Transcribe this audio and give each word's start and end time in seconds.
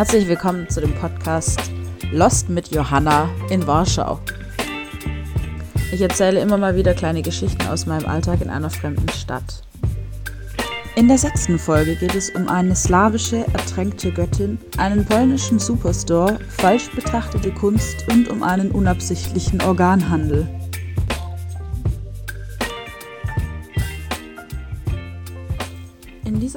Herzlich 0.00 0.28
willkommen 0.28 0.66
zu 0.70 0.80
dem 0.80 0.94
Podcast 0.94 1.60
Lost 2.10 2.48
mit 2.48 2.68
Johanna 2.68 3.28
in 3.50 3.66
Warschau. 3.66 4.18
Ich 5.92 6.00
erzähle 6.00 6.40
immer 6.40 6.56
mal 6.56 6.74
wieder 6.74 6.94
kleine 6.94 7.20
Geschichten 7.20 7.66
aus 7.66 7.84
meinem 7.84 8.06
Alltag 8.06 8.40
in 8.40 8.48
einer 8.48 8.70
fremden 8.70 9.10
Stadt. 9.10 9.62
In 10.96 11.06
der 11.06 11.18
sechsten 11.18 11.58
Folge 11.58 11.96
geht 11.96 12.14
es 12.14 12.30
um 12.30 12.48
eine 12.48 12.74
slawische, 12.74 13.44
ertränkte 13.52 14.10
Göttin, 14.10 14.58
einen 14.78 15.04
polnischen 15.04 15.58
Superstore, 15.58 16.38
falsch 16.48 16.90
betrachtete 16.92 17.52
Kunst 17.52 18.06
und 18.10 18.30
um 18.30 18.42
einen 18.42 18.70
unabsichtlichen 18.70 19.60
Organhandel. 19.60 20.48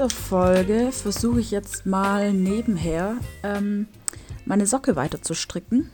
Dieser 0.03 0.09
Folge 0.09 0.91
versuche 0.91 1.39
ich 1.39 1.52
jetzt 1.52 1.85
mal 1.85 2.34
nebenher 2.34 3.16
ähm, 3.41 3.88
meine 4.44 4.67
Socke 4.67 4.98
weiter 4.98 5.21
zu 5.21 5.34
stricken. 5.34 5.89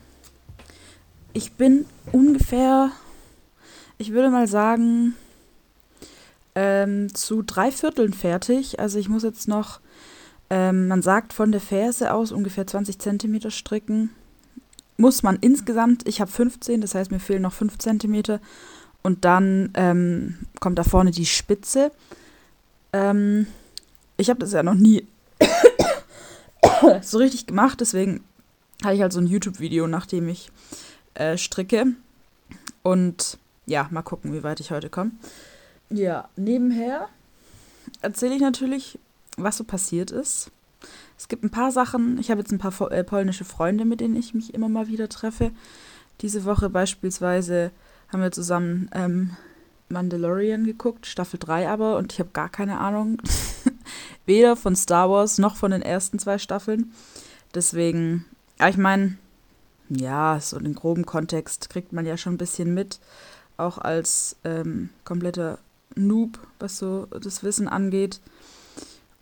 Ich 1.34 1.54
bin 1.54 1.86
ungefähr, 2.12 2.91
ich 4.00 4.12
würde 4.12 4.31
mal 4.31 4.48
sagen, 4.48 5.14
ähm, 6.55 7.14
zu 7.14 7.44
drei 7.44 7.72
Vierteln 7.72 8.14
fertig. 8.14 8.80
Also 8.80 8.98
ich 8.98 9.09
muss 9.09 9.22
jetzt 9.22 9.48
noch, 9.48 9.80
ähm, 10.50 10.88
man 10.88 11.03
sagt 11.03 11.31
von 11.31 11.52
der 11.52 11.62
Ferse 11.62 12.12
aus 12.12 12.31
ungefähr 12.31 12.66
20 12.66 12.98
Zentimeter 12.98 13.52
stricken. 13.52 14.09
Muss 14.98 15.22
man 15.22 15.38
insgesamt, 15.39 16.08
ich 16.08 16.20
habe 16.20 16.31
15, 16.31 16.81
das 16.81 16.95
heißt 16.95 17.12
mir 17.12 17.20
fehlen 17.20 17.44
noch 17.44 17.53
5 17.53 17.78
Zentimeter. 17.78 18.39
Und 19.03 19.23
dann 19.23 19.70
ähm, 19.76 20.39
kommt 20.59 20.80
da 20.80 20.84
vorne 20.84 21.12
die 21.12 21.28
Spitze. 21.28 21.91
Ähm, 22.91 23.45
ich 24.20 24.30
habe 24.30 24.39
das 24.39 24.52
ja 24.52 24.64
noch 24.64 24.75
nie 24.75 25.08
so 27.02 27.17
richtig 27.17 27.48
gemacht, 27.48 27.80
deswegen 27.81 28.23
habe 28.84 28.95
ich 28.95 29.02
halt 29.02 29.14
so 29.14 29.20
ein 29.20 29.28
YouTube-Video, 29.28 29.88
nachdem 29.88 30.28
ich 30.28 30.52
äh, 31.14 31.38
stricke. 31.38 31.88
Und 32.84 33.38
ja, 33.66 33.88
mal 33.92 34.02
gucken, 34.02 34.34
wie 34.34 34.44
weit 34.44 34.59
ich 34.59 34.72
heute 34.72 34.90
komme. 34.90 35.12
Ja, 35.90 36.30
nebenher 36.36 37.08
erzähle 38.02 38.36
ich 38.36 38.42
natürlich, 38.42 39.00
was 39.38 39.58
so 39.58 39.64
passiert 39.64 40.12
ist. 40.12 40.52
Es 41.17 41.28
gibt 41.28 41.44
ein 41.44 41.50
paar 41.50 41.72
Sachen. 41.72 42.17
Ich 42.20 42.31
habe 42.31 42.42
jetzt 42.42 42.52
ein 42.52 42.59
paar 42.59 42.92
äh, 42.92 43.03
polnische 43.03 43.45
Freunde, 43.45 43.86
mit 43.86 44.00
denen 44.02 44.16
ich 44.16 44.34
mich 44.34 44.53
immer 44.53 44.70
mal 44.70 44.88
wieder 44.88 45.09
treffe. 45.09 45.52
Diese 46.22 46.45
Woche 46.45 46.70
beispielsweise 46.70 47.72
haben 48.09 48.22
wir 48.22 48.31
zusammen 48.31 48.90
ähm, 48.94 49.36
Mandalorian 49.90 50.66
geguckt, 50.66 51.06
Staffel 51.06 51.40
3 51.40 51.70
aber, 51.70 51.97
und 51.97 52.14
ich 52.14 52.20
habe 52.20 52.30
gar 52.31 52.50
keine 52.50 52.80
Ahnung. 52.80 53.22
Weder 54.30 54.55
von 54.55 54.75
Star 54.75 55.09
Wars 55.09 55.39
noch 55.39 55.55
von 55.55 55.72
den 55.72 55.81
ersten 55.81 56.19
zwei 56.19 56.38
Staffeln. 56.38 56.94
Deswegen, 57.55 58.25
ja, 58.59 58.69
ich 58.69 58.77
meine, 58.77 59.17
ja, 59.89 60.39
so 60.39 60.59
den 60.59 60.75
groben 60.75 61.03
Kontext 61.08 61.72
kriegt 61.72 61.94
man 61.94 62.05
ja 62.05 62.16
schon 62.16 62.35
ein 62.35 62.38
bisschen 62.38 62.75
mit. 62.75 63.00
Auch 63.57 63.80
als 63.80 64.35
ähm, 64.44 64.91
kompletter 65.03 65.57
Noob, 65.95 66.38
was 66.59 66.77
so 66.77 67.07
das 67.07 67.44
Wissen 67.44 67.67
angeht. 67.67 68.22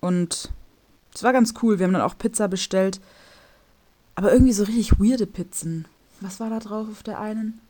Und 0.02 0.52
es 1.16 1.24
war 1.24 1.32
ganz 1.32 1.54
cool. 1.62 1.80
Wir 1.80 1.86
haben 1.86 1.94
dann 1.94 2.02
auch 2.02 2.18
Pizza 2.18 2.50
bestellt. 2.50 3.00
Aber 4.16 4.34
irgendwie 4.34 4.52
so 4.52 4.66
richtig 4.66 5.00
weirde 5.00 5.26
Pizzen. 5.26 5.86
Was 6.20 6.42
war 6.42 6.50
da 6.50 6.60
drauf 6.60 6.88
auf 6.92 7.04
der 7.04 7.22
einen? 7.22 7.62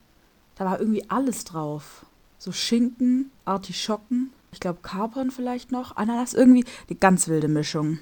Da 0.55 0.65
war 0.65 0.79
irgendwie 0.79 1.07
alles 1.07 1.43
drauf. 1.43 2.03
So 2.39 2.51
Schinken, 2.51 3.29
Artischocken, 3.45 4.33
ich 4.57 4.61
glaube 4.61 4.79
Kapern 4.81 5.29
vielleicht 5.29 5.71
noch, 5.71 5.97
Ananas, 5.97 6.33
irgendwie 6.33 6.65
die 6.89 6.99
ganz 6.99 7.27
wilde 7.27 7.47
Mischung. 7.47 7.99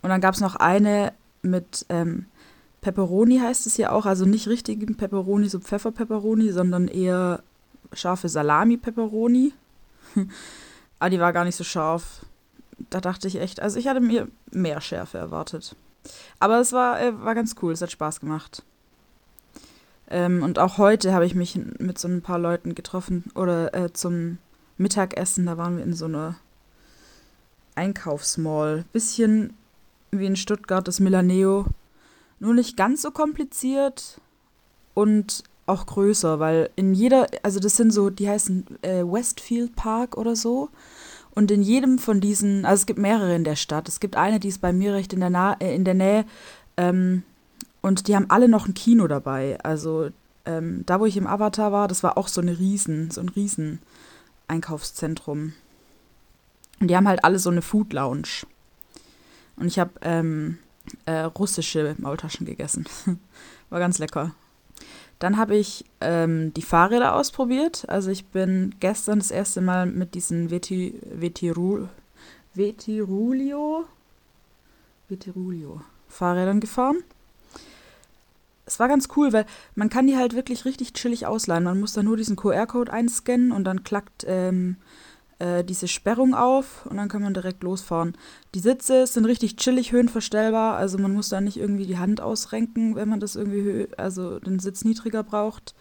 Und 0.00 0.08
dann 0.08 0.22
gab 0.22 0.34
es 0.34 0.40
noch 0.40 0.56
eine 0.56 1.12
mit 1.42 1.84
ähm, 1.90 2.24
Pepperoni 2.80 3.38
heißt 3.38 3.66
es 3.66 3.76
ja 3.76 3.92
auch, 3.92 4.06
also 4.06 4.24
nicht 4.24 4.48
richtigen 4.48 4.96
Pepperoni, 4.96 5.46
so 5.46 5.60
Pfeffer-Pepperoni, 5.60 6.52
sondern 6.52 6.88
eher 6.88 7.42
scharfe 7.92 8.30
Salami-Pepperoni. 8.30 9.52
Aber 10.98 11.10
die 11.10 11.20
war 11.20 11.34
gar 11.34 11.44
nicht 11.44 11.56
so 11.56 11.64
scharf. 11.64 12.24
Da 12.88 13.02
dachte 13.02 13.28
ich 13.28 13.38
echt, 13.38 13.60
also 13.60 13.78
ich 13.78 13.88
hatte 13.88 14.00
mir 14.00 14.26
mehr 14.50 14.80
Schärfe 14.80 15.18
erwartet. 15.18 15.76
Aber 16.38 16.60
es 16.60 16.72
war, 16.72 16.98
äh, 16.98 17.12
war 17.22 17.34
ganz 17.34 17.56
cool, 17.60 17.74
es 17.74 17.82
hat 17.82 17.90
Spaß 17.90 18.20
gemacht. 18.20 18.62
Ähm, 20.08 20.42
und 20.42 20.58
auch 20.58 20.78
heute 20.78 21.12
habe 21.12 21.26
ich 21.26 21.34
mich 21.34 21.60
mit 21.78 21.98
so 21.98 22.08
ein 22.08 22.22
paar 22.22 22.38
Leuten 22.38 22.74
getroffen 22.74 23.24
oder 23.34 23.74
äh, 23.74 23.92
zum 23.92 24.38
Mittagessen. 24.78 25.46
Da 25.46 25.56
waren 25.56 25.76
wir 25.76 25.84
in 25.84 25.94
so 25.94 26.06
einer 26.06 26.36
Einkaufsmall. 27.74 28.84
Bisschen 28.92 29.54
wie 30.10 30.26
in 30.26 30.36
Stuttgart 30.36 30.86
das 30.86 31.00
Milaneo. 31.00 31.66
Nur 32.40 32.54
nicht 32.54 32.76
ganz 32.76 33.02
so 33.02 33.10
kompliziert 33.10 34.20
und 34.94 35.44
auch 35.66 35.86
größer, 35.86 36.40
weil 36.40 36.70
in 36.76 36.94
jeder, 36.94 37.26
also 37.42 37.60
das 37.60 37.76
sind 37.76 37.92
so, 37.92 38.10
die 38.10 38.28
heißen 38.28 38.64
äh, 38.82 39.02
Westfield 39.04 39.76
Park 39.76 40.16
oder 40.16 40.34
so. 40.34 40.70
Und 41.34 41.50
in 41.50 41.62
jedem 41.62 41.98
von 41.98 42.20
diesen, 42.20 42.64
also 42.64 42.80
es 42.80 42.86
gibt 42.86 42.98
mehrere 42.98 43.36
in 43.36 43.44
der 43.44 43.56
Stadt. 43.56 43.88
Es 43.88 44.00
gibt 44.00 44.16
eine, 44.16 44.40
die 44.40 44.48
ist 44.48 44.60
bei 44.60 44.72
mir 44.72 44.94
recht 44.94 45.12
in 45.12 45.20
der, 45.20 45.30
Na 45.30 45.54
äh, 45.60 45.74
in 45.74 45.84
der 45.84 45.94
Nähe. 45.94 46.24
Ähm, 46.76 47.22
und 47.80 48.08
die 48.08 48.16
haben 48.16 48.30
alle 48.30 48.48
noch 48.48 48.66
ein 48.66 48.74
Kino 48.74 49.06
dabei. 49.06 49.58
Also 49.62 50.10
ähm, 50.46 50.82
da, 50.86 50.98
wo 50.98 51.06
ich 51.06 51.16
im 51.16 51.26
Avatar 51.26 51.70
war, 51.70 51.86
das 51.86 52.02
war 52.02 52.16
auch 52.16 52.28
so 52.28 52.40
eine 52.40 52.58
Riesen, 52.58 53.10
so 53.10 53.20
ein 53.20 53.28
Riesen 53.28 53.80
Einkaufszentrum. 54.48 55.52
Und 56.80 56.88
die 56.88 56.96
haben 56.96 57.08
halt 57.08 57.24
alle 57.24 57.38
so 57.38 57.50
eine 57.50 57.62
Food 57.62 57.92
Lounge. 57.92 58.46
Und 59.56 59.66
ich 59.66 59.78
habe 59.78 59.92
ähm, 60.02 60.58
äh, 61.06 61.20
russische 61.20 61.94
Maultaschen 61.98 62.46
gegessen. 62.46 62.86
war 63.70 63.78
ganz 63.78 63.98
lecker. 63.98 64.34
Dann 65.18 65.36
habe 65.36 65.56
ich 65.56 65.84
ähm, 66.00 66.54
die 66.54 66.62
Fahrräder 66.62 67.14
ausprobiert. 67.14 67.88
Also 67.88 68.10
ich 68.10 68.26
bin 68.26 68.74
gestern 68.78 69.18
das 69.18 69.30
erste 69.30 69.60
Mal 69.60 69.86
mit 69.86 70.14
diesen 70.14 70.50
Veti, 70.50 71.00
Vetirul, 71.12 71.88
Vetirulio, 72.54 73.84
Vetirulio 75.08 75.82
Fahrrädern 76.08 76.60
gefahren 76.60 77.02
es 78.68 78.78
war 78.78 78.88
ganz 78.88 79.08
cool, 79.16 79.32
weil 79.32 79.46
man 79.74 79.88
kann 79.88 80.06
die 80.06 80.16
halt 80.16 80.34
wirklich 80.34 80.64
richtig 80.64 80.92
chillig 80.92 81.26
ausleihen. 81.26 81.64
Man 81.64 81.80
muss 81.80 81.94
da 81.94 82.02
nur 82.02 82.16
diesen 82.16 82.36
QR-Code 82.36 82.92
einscannen 82.92 83.50
und 83.50 83.64
dann 83.64 83.82
klackt 83.82 84.24
ähm, 84.28 84.76
äh, 85.38 85.64
diese 85.64 85.88
Sperrung 85.88 86.34
auf 86.34 86.86
und 86.86 86.98
dann 86.98 87.08
kann 87.08 87.22
man 87.22 87.34
direkt 87.34 87.62
losfahren. 87.62 88.16
Die 88.54 88.60
Sitze 88.60 89.06
sind 89.06 89.24
richtig 89.24 89.56
chillig 89.56 89.90
höhenverstellbar, 89.92 90.76
also 90.76 90.98
man 90.98 91.14
muss 91.14 91.30
da 91.30 91.40
nicht 91.40 91.56
irgendwie 91.56 91.86
die 91.86 91.98
Hand 91.98 92.20
ausrenken, 92.20 92.94
wenn 92.94 93.08
man 93.08 93.20
das 93.20 93.36
irgendwie, 93.36 93.88
also 93.96 94.38
den 94.38 94.58
Sitz 94.58 94.84
niedriger 94.84 95.22
braucht. 95.22 95.74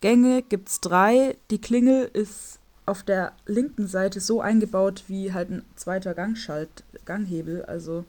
Gänge 0.00 0.42
gibt 0.42 0.68
es 0.68 0.80
drei. 0.80 1.36
Die 1.50 1.60
Klingel 1.60 2.10
ist 2.12 2.58
auf 2.86 3.02
der 3.02 3.32
linken 3.46 3.86
Seite 3.86 4.20
so 4.20 4.42
eingebaut 4.42 5.04
wie 5.08 5.32
halt 5.32 5.50
ein 5.50 5.62
zweiter 5.76 6.12
Gangschalt, 6.12 6.84
Ganghebel. 7.06 7.64
Also 7.64 8.04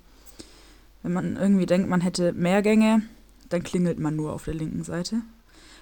wenn 1.03 1.13
man 1.13 1.37
irgendwie 1.37 1.65
denkt, 1.65 1.87
man 1.87 2.01
hätte 2.01 2.33
mehr 2.33 2.61
Gänge, 2.61 3.03
dann 3.49 3.63
klingelt 3.63 3.99
man 3.99 4.15
nur 4.15 4.33
auf 4.33 4.45
der 4.45 4.53
linken 4.53 4.83
Seite. 4.83 5.21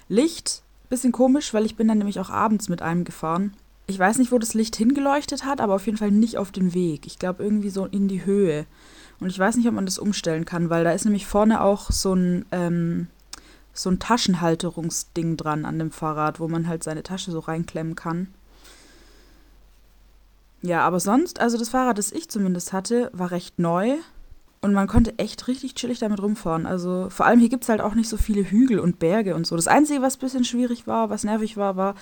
Licht, 0.10 0.64
bisschen 0.90 1.12
komisch, 1.12 1.54
weil 1.54 1.66
ich 1.66 1.76
bin 1.76 1.88
dann 1.88 1.98
nämlich 1.98 2.20
auch 2.20 2.30
abends 2.30 2.70
mit 2.70 2.82
einem 2.82 3.04
gefahren. 3.04 3.54
Ich 3.88 4.00
weiß 4.00 4.18
nicht, 4.18 4.32
wo 4.32 4.38
das 4.38 4.54
Licht 4.54 4.76
hingeleuchtet 4.76 5.44
hat, 5.44 5.60
aber 5.60 5.76
auf 5.76 5.86
jeden 5.86 5.98
Fall 5.98 6.12
nicht 6.12 6.38
auf 6.38 6.52
den 6.52 6.74
Weg. 6.74 7.06
Ich 7.06 7.20
glaube 7.20 7.44
irgendwie 7.44 7.70
so 7.70 7.86
in 7.86 8.08
die 8.08 8.26
Höhe. 8.26 8.66
Und 9.20 9.28
ich 9.28 9.40
weiß 9.40 9.56
nicht, 9.58 9.68
ob 9.68 9.74
man 9.74 9.86
das 9.86 10.00
umstellen 10.00 10.46
kann, 10.46 10.70
weil 10.70 10.84
da 10.84 10.92
ist 10.92 11.06
nämlich 11.06 11.26
vorne 11.26 11.62
auch 11.62 11.92
so 11.92 12.14
ein, 12.14 12.46
ähm, 12.52 13.08
so 13.74 13.90
ein 13.90 14.00
Taschenhalterungsding 14.00 15.38
dran 15.38 15.66
an 15.66 15.80
dem 15.80 15.92
Fahrrad, 15.92 16.40
wo 16.40 16.48
man 16.48 16.68
halt 16.68 16.84
seine 16.84 17.04
Tasche 17.04 17.32
so 17.32 17.40
reinklemmen 17.40 17.96
kann. 17.96 18.28
Ja, 20.62 20.82
aber 20.82 21.00
sonst, 21.00 21.42
also 21.42 21.58
das 21.58 21.70
Fahrrad, 21.70 21.98
das 21.98 22.12
ich 22.12 22.30
zumindest 22.30 22.72
hatte, 22.72 23.10
war 23.14 23.32
recht 23.32 23.60
neu. 23.60 23.96
Und 24.64 24.72
man 24.72 24.88
konnte 24.88 25.20
echt 25.20 25.50
richtig 25.50 25.76
chillig 25.76 26.00
damit 26.00 26.22
rumfahren. 26.22 26.66
Also 26.66 27.10
vor 27.10 27.26
allem 27.26 27.42
hier 27.42 27.50
gibt 27.50 27.64
es 27.64 27.70
halt 27.70 27.82
auch 27.82 27.96
nicht 27.96 28.08
so 28.08 28.16
viele 28.16 28.50
Hügel 28.50 28.80
und 28.80 28.98
Berge 28.98 29.36
und 29.36 29.46
so. 29.46 29.58
Das 29.58 29.68
Einzige, 29.68 30.02
was 30.02 30.16
ein 30.16 30.22
bisschen 30.22 30.46
schwierig 30.46 30.88
war, 30.88 31.10
was 31.10 31.26
nervig 31.26 31.58
war, 31.58 31.76
war, 31.76 31.96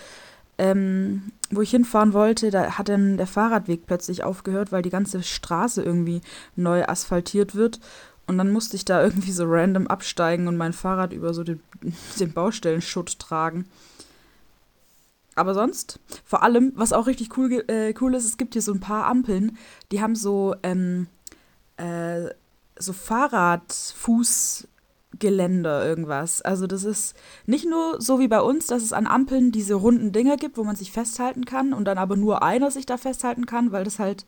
ähm, 0.60 1.32
wo 1.50 1.62
ich 1.62 1.72
hinfahren 1.72 2.14
wollte, 2.14 2.52
da 2.52 2.78
hat 2.78 2.88
dann 2.88 3.18
der 3.18 3.26
Fahrradweg 3.26 3.88
plötzlich 3.88 4.24
aufgehört, 4.24 4.72
weil 4.72 4.84
die 4.84 4.92
ganze 4.92 5.24
Straße 5.24 5.82
irgendwie 5.82 6.22
neu 6.56 6.86
asphaltiert 6.86 7.56
wird. 7.56 7.80
Und 8.28 8.38
dann 8.38 8.52
musste 8.52 8.76
ich 8.76 8.86
da 8.86 9.02
irgendwie 9.04 9.32
so 9.32 9.46
random 9.48 9.88
absteigen 9.88 10.48
und 10.48 10.56
mein 10.56 10.74
Fahrrad 10.74 11.14
über 11.14 11.34
so 11.34 11.44
den, 11.44 11.62
den 12.20 12.32
Baustellenschutt 12.32 13.18
tragen. 13.18 13.66
Aber 15.34 15.56
sonst, 15.56 16.00
vor 16.26 16.44
allem, 16.44 16.74
was 16.76 16.94
auch 16.94 17.08
richtig 17.08 17.36
cool, 17.40 17.64
äh, 17.68 17.96
cool 18.00 18.14
ist, 18.14 18.26
es 18.26 18.38
gibt 18.38 18.54
hier 18.54 18.62
so 18.62 18.72
ein 18.72 18.82
paar 18.82 19.08
Ampeln, 19.08 19.58
die 19.92 20.00
haben 20.00 20.14
so 20.14 20.54
ähm, 20.62 21.08
äh, 21.78 22.30
so 22.82 22.94
Fahrradfußgeländer 22.94 25.86
irgendwas. 25.86 26.42
Also 26.42 26.68
das 26.68 26.84
ist 26.84 27.16
nicht 27.46 27.66
nur 27.66 28.02
so 28.02 28.20
wie 28.20 28.28
bei 28.28 28.42
uns, 28.42 28.68
dass 28.68 28.84
es 28.84 28.94
an 28.94 29.08
Ampeln 29.08 29.52
diese 29.52 29.76
runden 29.76 30.12
Dinger 30.12 30.38
gibt, 30.38 30.58
wo 30.58 30.64
man 30.64 30.76
sich 30.76 30.92
festhalten 30.92 31.46
kann 31.46 31.74
und 31.74 31.86
dann 31.86 31.98
aber 31.98 32.16
nur 32.16 32.44
einer 32.44 32.72
sich 32.72 32.86
da 32.86 32.98
festhalten 32.98 33.46
kann, 33.46 33.72
weil 33.72 33.84
das 33.84 34.00
halt 34.00 34.26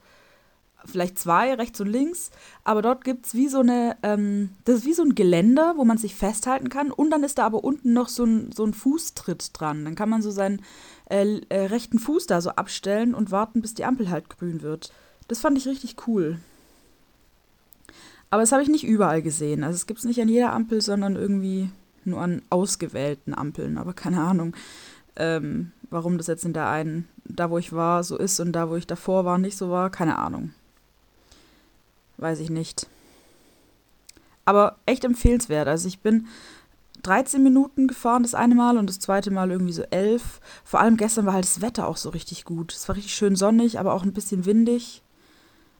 vielleicht 0.85 1.17
zwei, 1.17 1.53
rechts 1.53 1.79
und 1.79 1.87
links, 1.87 2.31
aber 2.63 2.81
dort 2.81 3.03
gibt 3.03 3.25
es 3.25 3.33
wie 3.33 3.47
so 3.47 3.59
eine, 3.59 3.97
ähm, 4.03 4.49
das 4.65 4.79
ist 4.79 4.85
wie 4.85 4.93
so 4.93 5.03
ein 5.03 5.15
Geländer, 5.15 5.75
wo 5.77 5.85
man 5.85 5.97
sich 5.97 6.15
festhalten 6.15 6.69
kann 6.69 6.91
und 6.91 7.09
dann 7.09 7.23
ist 7.23 7.37
da 7.37 7.45
aber 7.45 7.63
unten 7.63 7.93
noch 7.93 8.09
so 8.09 8.25
ein, 8.25 8.51
so 8.51 8.65
ein 8.65 8.73
Fußtritt 8.73 9.59
dran. 9.59 9.85
Dann 9.85 9.95
kann 9.95 10.09
man 10.09 10.21
so 10.21 10.31
seinen 10.31 10.61
äh, 11.09 11.41
äh, 11.49 11.65
rechten 11.67 11.99
Fuß 11.99 12.27
da 12.27 12.41
so 12.41 12.51
abstellen 12.51 13.13
und 13.13 13.31
warten, 13.31 13.61
bis 13.61 13.73
die 13.73 13.85
Ampel 13.85 14.09
halt 14.09 14.29
grün 14.29 14.61
wird. 14.61 14.91
Das 15.27 15.39
fand 15.39 15.57
ich 15.57 15.67
richtig 15.67 16.07
cool. 16.07 16.39
Aber 18.33 18.41
das 18.41 18.51
habe 18.51 18.63
ich 18.63 18.67
nicht 18.67 18.83
überall 18.83 19.21
gesehen. 19.21 19.63
Also 19.63 19.75
es 19.75 19.85
gibt 19.85 19.99
es 19.99 20.05
nicht 20.05 20.19
an 20.19 20.27
jeder 20.27 20.53
Ampel, 20.53 20.81
sondern 20.81 21.15
irgendwie 21.15 21.69
nur 22.03 22.19
an 22.19 22.41
ausgewählten 22.49 23.35
Ampeln. 23.35 23.77
Aber 23.77 23.93
keine 23.93 24.21
Ahnung, 24.21 24.55
ähm, 25.15 25.71
warum 25.91 26.17
das 26.17 26.25
jetzt 26.25 26.43
in 26.43 26.51
der 26.51 26.67
einen, 26.67 27.07
da 27.25 27.51
wo 27.51 27.59
ich 27.59 27.73
war, 27.73 28.03
so 28.03 28.17
ist 28.17 28.39
und 28.39 28.53
da 28.53 28.71
wo 28.71 28.75
ich 28.75 28.87
davor 28.87 29.23
war, 29.23 29.37
nicht 29.37 29.55
so 29.55 29.69
war. 29.69 29.91
Keine 29.91 30.17
Ahnung. 30.17 30.51
Weiß 32.17 32.39
ich 32.39 32.49
nicht. 32.49 32.87
Aber 34.45 34.77
echt 34.87 35.05
empfehlenswert. 35.05 35.67
Also 35.67 35.87
ich 35.87 35.99
bin 35.99 36.25
13 37.03 37.43
Minuten 37.43 37.87
gefahren 37.87 38.23
das 38.23 38.33
eine 38.33 38.55
Mal 38.55 38.79
und 38.79 38.89
das 38.89 38.97
zweite 38.99 39.29
Mal 39.29 39.51
irgendwie 39.51 39.73
so 39.73 39.83
11. 39.83 40.41
Vor 40.63 40.79
allem 40.79 40.97
gestern 40.97 41.27
war 41.27 41.33
halt 41.33 41.45
das 41.45 41.61
Wetter 41.61 41.87
auch 41.87 41.97
so 41.97 42.09
richtig 42.09 42.45
gut. 42.45 42.73
Es 42.73 42.87
war 42.87 42.95
richtig 42.95 43.13
schön 43.13 43.35
sonnig, 43.35 43.77
aber 43.77 43.93
auch 43.93 44.01
ein 44.01 44.13
bisschen 44.13 44.47
windig. 44.47 45.02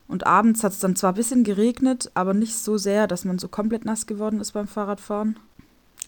Und 0.06 0.26
abends 0.26 0.62
hat 0.62 0.72
es 0.72 0.80
dann 0.80 0.96
zwar 0.96 1.12
ein 1.12 1.16
bisschen 1.16 1.44
geregnet, 1.44 2.10
aber 2.14 2.34
nicht 2.34 2.56
so 2.56 2.76
sehr, 2.76 3.06
dass 3.06 3.24
man 3.24 3.38
so 3.38 3.48
komplett 3.48 3.84
nass 3.84 4.06
geworden 4.06 4.40
ist 4.40 4.52
beim 4.52 4.66
Fahrradfahren. 4.66 5.38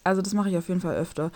Also 0.03 0.21
das 0.21 0.33
mache 0.33 0.49
ich 0.49 0.57
auf 0.57 0.69
jeden 0.69 0.81
Fall 0.81 0.95
öfter. 0.95 1.31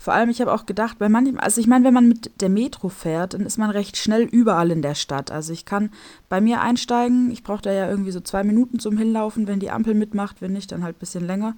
Vor 0.00 0.14
allem, 0.14 0.30
ich 0.30 0.40
habe 0.40 0.54
auch 0.54 0.64
gedacht, 0.64 0.98
bei 0.98 1.10
manchen, 1.10 1.38
also 1.38 1.60
ich 1.60 1.66
meine, 1.66 1.84
wenn 1.84 1.92
man 1.92 2.08
mit 2.08 2.40
der 2.40 2.48
Metro 2.48 2.88
fährt, 2.88 3.34
dann 3.34 3.42
ist 3.42 3.58
man 3.58 3.68
recht 3.68 3.98
schnell 3.98 4.22
überall 4.22 4.70
in 4.70 4.80
der 4.80 4.94
Stadt. 4.94 5.30
Also 5.30 5.52
ich 5.52 5.66
kann 5.66 5.90
bei 6.30 6.40
mir 6.40 6.62
einsteigen, 6.62 7.30
ich 7.30 7.42
brauche 7.42 7.60
da 7.60 7.70
ja 7.70 7.86
irgendwie 7.86 8.10
so 8.10 8.20
zwei 8.20 8.42
Minuten 8.42 8.78
zum 8.78 8.96
Hinlaufen, 8.96 9.46
wenn 9.46 9.60
die 9.60 9.70
Ampel 9.70 9.92
mitmacht, 9.92 10.40
wenn 10.40 10.54
nicht, 10.54 10.72
dann 10.72 10.84
halt 10.84 10.96
ein 10.96 11.00
bisschen 11.00 11.26
länger, 11.26 11.54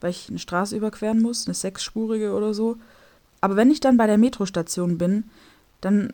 weil 0.00 0.10
ich 0.10 0.28
eine 0.28 0.38
Straße 0.38 0.76
überqueren 0.76 1.20
muss, 1.20 1.48
eine 1.48 1.54
sechsspurige 1.54 2.32
oder 2.32 2.54
so. 2.54 2.76
Aber 3.40 3.56
wenn 3.56 3.72
ich 3.72 3.80
dann 3.80 3.96
bei 3.96 4.06
der 4.06 4.18
Metrostation 4.18 4.96
bin, 4.96 5.24
dann, 5.80 6.12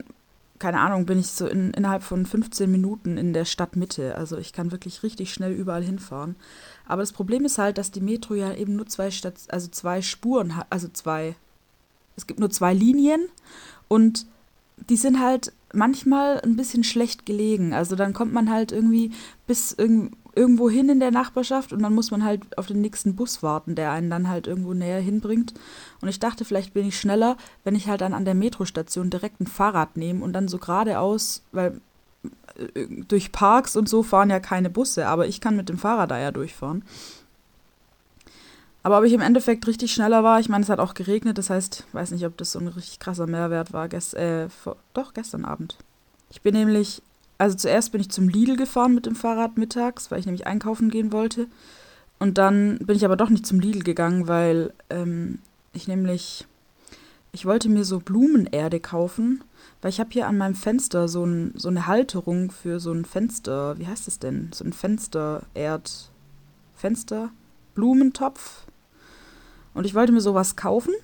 keine 0.60 0.78
Ahnung, 0.80 1.06
bin 1.06 1.18
ich 1.18 1.28
so 1.28 1.46
in, 1.46 1.72
innerhalb 1.72 2.02
von 2.04 2.24
15 2.24 2.70
Minuten 2.70 3.16
in 3.16 3.32
der 3.32 3.44
Stadtmitte. 3.44 4.14
Also 4.16 4.36
ich 4.36 4.52
kann 4.52 4.70
wirklich 4.70 5.02
richtig 5.02 5.32
schnell 5.32 5.52
überall 5.52 5.82
hinfahren. 5.82 6.36
Aber 6.86 7.02
das 7.02 7.12
Problem 7.12 7.44
ist 7.44 7.58
halt, 7.58 7.78
dass 7.78 7.90
die 7.90 8.00
Metro 8.00 8.34
ja 8.34 8.52
eben 8.54 8.76
nur 8.76 8.86
zwei 8.86 9.10
Stat 9.10 9.34
also 9.48 9.68
zwei 9.68 10.02
Spuren 10.02 10.56
hat, 10.56 10.66
also 10.70 10.88
zwei 10.88 11.34
es 12.16 12.26
gibt 12.26 12.38
nur 12.38 12.50
zwei 12.50 12.74
Linien 12.74 13.22
und 13.88 14.26
die 14.88 14.96
sind 14.96 15.20
halt 15.20 15.52
manchmal 15.72 16.40
ein 16.40 16.56
bisschen 16.56 16.84
schlecht 16.84 17.24
gelegen. 17.24 17.72
Also 17.72 17.96
dann 17.96 18.12
kommt 18.12 18.32
man 18.32 18.50
halt 18.50 18.72
irgendwie 18.72 19.12
bis 19.46 19.72
irg 19.72 20.10
irgendwo 20.36 20.70
hin 20.70 20.88
in 20.88 21.00
der 21.00 21.10
Nachbarschaft 21.10 21.72
und 21.72 21.82
dann 21.82 21.92
muss 21.92 22.12
man 22.12 22.22
halt 22.22 22.56
auf 22.56 22.68
den 22.68 22.80
nächsten 22.80 23.16
Bus 23.16 23.42
warten, 23.42 23.74
der 23.74 23.90
einen 23.90 24.10
dann 24.10 24.28
halt 24.28 24.46
irgendwo 24.46 24.74
näher 24.74 25.00
hinbringt. 25.00 25.54
Und 26.00 26.08
ich 26.08 26.18
dachte, 26.18 26.44
vielleicht 26.44 26.72
bin 26.74 26.86
ich 26.86 26.98
schneller, 26.98 27.36
wenn 27.64 27.74
ich 27.74 27.88
halt 27.88 28.00
dann 28.00 28.14
an 28.14 28.24
der 28.24 28.34
Metrostation 28.34 29.10
direkt 29.10 29.40
ein 29.40 29.46
Fahrrad 29.46 29.96
nehme 29.96 30.24
und 30.24 30.32
dann 30.32 30.48
so 30.48 30.58
geradeaus, 30.58 31.42
weil 31.52 31.80
äh, 32.74 32.86
durch 33.06 33.32
Parks 33.32 33.76
und 33.76 33.88
so 33.88 34.02
fahren 34.02 34.30
ja 34.30 34.40
keine 34.40 34.70
Busse, 34.70 35.06
aber 35.06 35.26
ich 35.26 35.40
kann 35.40 35.56
mit 35.56 35.68
dem 35.68 35.78
Fahrrad 35.78 36.10
da 36.10 36.18
ja 36.18 36.32
durchfahren. 36.32 36.84
Aber 38.82 38.98
ob 38.98 39.04
ich 39.04 39.12
im 39.12 39.20
Endeffekt 39.20 39.66
richtig 39.66 39.92
schneller 39.92 40.24
war, 40.24 40.40
ich 40.40 40.48
meine, 40.48 40.64
es 40.64 40.70
hat 40.70 40.78
auch 40.78 40.94
geregnet, 40.94 41.36
das 41.36 41.50
heißt, 41.50 41.84
weiß 41.92 42.12
nicht, 42.12 42.24
ob 42.24 42.36
das 42.38 42.52
so 42.52 42.58
ein 42.58 42.68
richtig 42.68 42.98
krasser 42.98 43.26
Mehrwert 43.26 43.72
war. 43.72 43.88
Gest 43.88 44.14
äh, 44.14 44.48
vor, 44.48 44.76
doch, 44.94 45.12
gestern 45.12 45.44
Abend. 45.44 45.76
Ich 46.30 46.40
bin 46.40 46.54
nämlich, 46.54 47.02
also 47.36 47.56
zuerst 47.56 47.92
bin 47.92 48.00
ich 48.00 48.10
zum 48.10 48.28
Lidl 48.28 48.56
gefahren 48.56 48.94
mit 48.94 49.04
dem 49.04 49.16
Fahrrad 49.16 49.58
mittags, 49.58 50.10
weil 50.10 50.20
ich 50.20 50.26
nämlich 50.26 50.46
einkaufen 50.46 50.88
gehen 50.88 51.12
wollte. 51.12 51.46
Und 52.18 52.38
dann 52.38 52.78
bin 52.78 52.96
ich 52.96 53.04
aber 53.04 53.16
doch 53.16 53.28
nicht 53.28 53.46
zum 53.46 53.60
Lidl 53.60 53.82
gegangen, 53.82 54.28
weil 54.28 54.72
ähm, 54.88 55.40
ich 55.72 55.88
nämlich, 55.88 56.46
ich 57.32 57.46
wollte 57.46 57.68
mir 57.68 57.84
so 57.84 58.00
Blumenerde 58.00 58.80
kaufen, 58.80 59.44
weil 59.82 59.90
ich 59.90 60.00
habe 60.00 60.10
hier 60.10 60.26
an 60.26 60.38
meinem 60.38 60.54
Fenster 60.54 61.08
so, 61.08 61.24
ein, 61.24 61.52
so 61.56 61.68
eine 61.68 61.86
Halterung 61.86 62.50
für 62.50 62.80
so 62.80 62.92
ein 62.92 63.04
Fenster, 63.04 63.78
wie 63.78 63.86
heißt 63.86 64.08
es 64.08 64.18
denn? 64.18 64.50
So 64.52 64.64
ein 64.64 64.72
Fenstererd, 64.72 66.10
Fenster, 66.74 67.30
Blumentopf, 67.74 68.66
und 69.74 69.84
ich 69.84 69.94
wollte 69.94 70.12
mir 70.12 70.20
sowas 70.20 70.56
kaufen. 70.56 70.94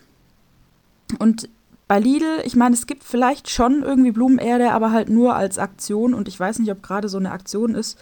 Und 1.18 1.48
bei 1.88 2.00
Lidl, 2.00 2.42
ich 2.44 2.56
meine, 2.56 2.74
es 2.74 2.86
gibt 2.86 3.04
vielleicht 3.04 3.48
schon 3.48 3.82
irgendwie 3.82 4.10
Blumenerde, 4.10 4.72
aber 4.72 4.90
halt 4.90 5.08
nur 5.08 5.36
als 5.36 5.58
Aktion. 5.58 6.14
Und 6.14 6.28
ich 6.28 6.38
weiß 6.38 6.58
nicht, 6.58 6.70
ob 6.70 6.82
gerade 6.82 7.08
so 7.08 7.18
eine 7.18 7.30
Aktion 7.30 7.74
ist. 7.74 7.98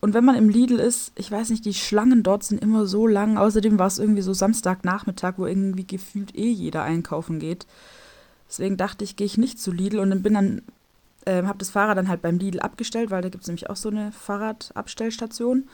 Und 0.00 0.14
wenn 0.14 0.24
man 0.24 0.36
im 0.36 0.48
Lidl 0.48 0.80
ist, 0.80 1.12
ich 1.14 1.30
weiß 1.30 1.50
nicht, 1.50 1.64
die 1.64 1.74
Schlangen 1.74 2.22
dort 2.22 2.42
sind 2.42 2.62
immer 2.62 2.86
so 2.86 3.06
lang. 3.06 3.36
Außerdem 3.36 3.78
war 3.78 3.86
es 3.86 3.98
irgendwie 3.98 4.22
so 4.22 4.32
Samstagnachmittag, 4.32 5.34
wo 5.36 5.46
irgendwie 5.46 5.86
gefühlt 5.86 6.34
eh 6.34 6.50
jeder 6.50 6.82
einkaufen 6.82 7.38
geht. 7.38 7.66
Deswegen 8.48 8.76
dachte 8.76 9.04
ich, 9.04 9.16
gehe 9.16 9.26
ich 9.26 9.38
nicht 9.38 9.60
zu 9.60 9.70
Lidl 9.70 9.98
und 9.98 10.22
bin 10.22 10.34
dann, 10.34 10.62
äh, 11.26 11.42
habe 11.42 11.58
das 11.58 11.70
Fahrrad 11.70 11.98
dann 11.98 12.08
halt 12.08 12.22
beim 12.22 12.38
Lidl 12.38 12.60
abgestellt, 12.60 13.10
weil 13.10 13.22
da 13.22 13.28
gibt 13.28 13.42
es 13.42 13.48
nämlich 13.48 13.68
auch 13.68 13.76
so 13.76 13.90
eine 13.90 14.10
Fahrradabstellstation 14.12 15.68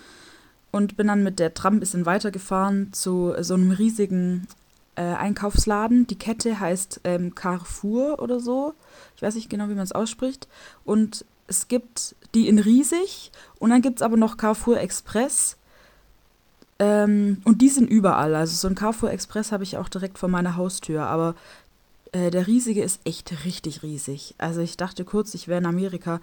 und 0.72 0.96
bin 0.96 1.06
dann 1.06 1.22
mit 1.22 1.38
der 1.38 1.54
Tram 1.54 1.76
ein 1.76 1.80
bisschen 1.80 2.04
weitergefahren 2.04 2.92
zu 2.92 3.32
so 3.40 3.54
einem 3.54 3.70
riesigen 3.70 4.48
äh, 4.96 5.02
Einkaufsladen. 5.02 6.06
Die 6.08 6.18
Kette 6.18 6.58
heißt 6.58 7.02
ähm, 7.04 7.34
Carrefour 7.34 8.20
oder 8.20 8.40
so. 8.40 8.74
Ich 9.14 9.22
weiß 9.22 9.36
nicht 9.36 9.48
genau, 9.48 9.68
wie 9.68 9.74
man 9.74 9.84
es 9.84 9.92
ausspricht. 9.92 10.48
Und 10.84 11.24
es 11.48 11.68
gibt 11.68 12.14
die 12.34 12.48
in 12.48 12.58
riesig 12.58 13.30
und 13.58 13.70
dann 13.70 13.82
gibt 13.82 14.00
es 14.00 14.02
aber 14.02 14.16
noch 14.16 14.36
Carrefour 14.36 14.78
Express. 14.78 15.56
Ähm, 16.78 17.40
und 17.44 17.62
die 17.62 17.68
sind 17.68 17.88
überall. 17.88 18.34
Also 18.34 18.54
so 18.54 18.68
ein 18.68 18.74
Carrefour 18.74 19.10
Express 19.10 19.52
habe 19.52 19.64
ich 19.64 19.78
auch 19.78 19.88
direkt 19.88 20.18
vor 20.18 20.28
meiner 20.28 20.56
Haustür. 20.56 21.06
Aber 21.06 21.34
äh, 22.12 22.30
der 22.30 22.46
riesige 22.46 22.82
ist 22.82 23.00
echt 23.04 23.44
richtig 23.44 23.82
riesig. 23.82 24.34
Also 24.38 24.60
ich 24.60 24.76
dachte 24.76 25.04
kurz, 25.04 25.34
ich 25.34 25.48
wäre 25.48 25.58
in 25.58 25.66
Amerika. 25.66 26.20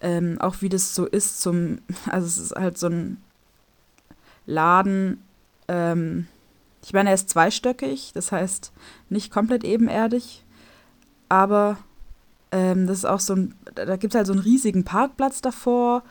Ähm, 0.00 0.40
auch 0.40 0.56
wie 0.60 0.68
das 0.68 0.94
so 0.94 1.06
ist 1.06 1.40
zum, 1.40 1.78
also 2.10 2.26
es 2.26 2.38
ist 2.38 2.52
halt 2.54 2.78
so 2.78 2.88
ein 2.88 3.16
Laden, 4.46 5.22
ähm, 5.68 6.28
ich 6.84 6.92
meine, 6.92 7.10
er 7.10 7.16
ist 7.16 7.30
zweistöckig, 7.30 8.12
das 8.14 8.30
heißt 8.30 8.72
nicht 9.08 9.32
komplett 9.32 9.64
ebenerdig, 9.64 10.44
aber 11.28 11.78
ähm, 12.52 12.86
das 12.86 12.98
ist 12.98 13.04
auch 13.04 13.20
so 13.20 13.34
ein, 13.34 13.54
da 13.74 13.96
gibt 13.96 14.14
es 14.14 14.16
halt 14.16 14.26
so 14.26 14.32
einen 14.32 14.42
riesigen 14.42 14.84
Parkplatz 14.84 15.40
davor 15.40 16.02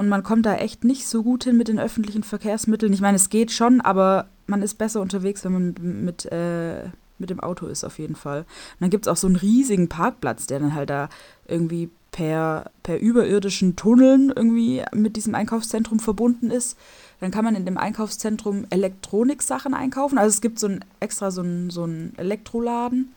und 0.00 0.08
man 0.08 0.22
kommt 0.22 0.46
da 0.46 0.54
echt 0.54 0.84
nicht 0.84 1.06
so 1.06 1.22
gut 1.22 1.44
hin 1.44 1.58
mit 1.58 1.68
den 1.68 1.78
öffentlichen 1.78 2.22
Verkehrsmitteln. 2.22 2.92
Ich 2.92 3.02
meine, 3.02 3.16
es 3.16 3.28
geht 3.28 3.52
schon, 3.52 3.82
aber 3.82 4.28
man 4.46 4.62
ist 4.62 4.78
besser 4.78 5.02
unterwegs, 5.02 5.44
wenn 5.44 5.52
man 5.52 5.74
mit, 5.80 6.24
äh, 6.32 6.84
mit 7.18 7.28
dem 7.28 7.40
Auto 7.40 7.66
ist, 7.66 7.84
auf 7.84 7.98
jeden 7.98 8.16
Fall. 8.16 8.40
Und 8.40 8.80
dann 8.80 8.90
gibt 8.90 9.06
es 9.06 9.12
auch 9.12 9.18
so 9.18 9.26
einen 9.26 9.36
riesigen 9.36 9.88
Parkplatz, 9.90 10.46
der 10.46 10.60
dann 10.60 10.74
halt 10.74 10.88
da 10.88 11.10
irgendwie 11.46 11.90
per, 12.12 12.70
per 12.82 12.98
überirdischen 12.98 13.76
Tunneln 13.76 14.32
irgendwie 14.34 14.82
mit 14.94 15.16
diesem 15.16 15.34
Einkaufszentrum 15.34 16.00
verbunden 16.00 16.50
ist. 16.50 16.78
Dann 17.20 17.30
kann 17.30 17.44
man 17.44 17.54
in 17.54 17.66
dem 17.66 17.76
Einkaufszentrum 17.76 18.64
Elektroniksachen 18.70 19.74
einkaufen. 19.74 20.16
Also 20.16 20.34
es 20.34 20.40
gibt 20.40 20.58
so 20.58 20.68
ein 20.68 20.84
extra 21.00 21.30
so 21.30 21.42
ein, 21.42 21.68
so 21.68 21.84
ein 21.84 22.14
Elektroladen. 22.16 23.12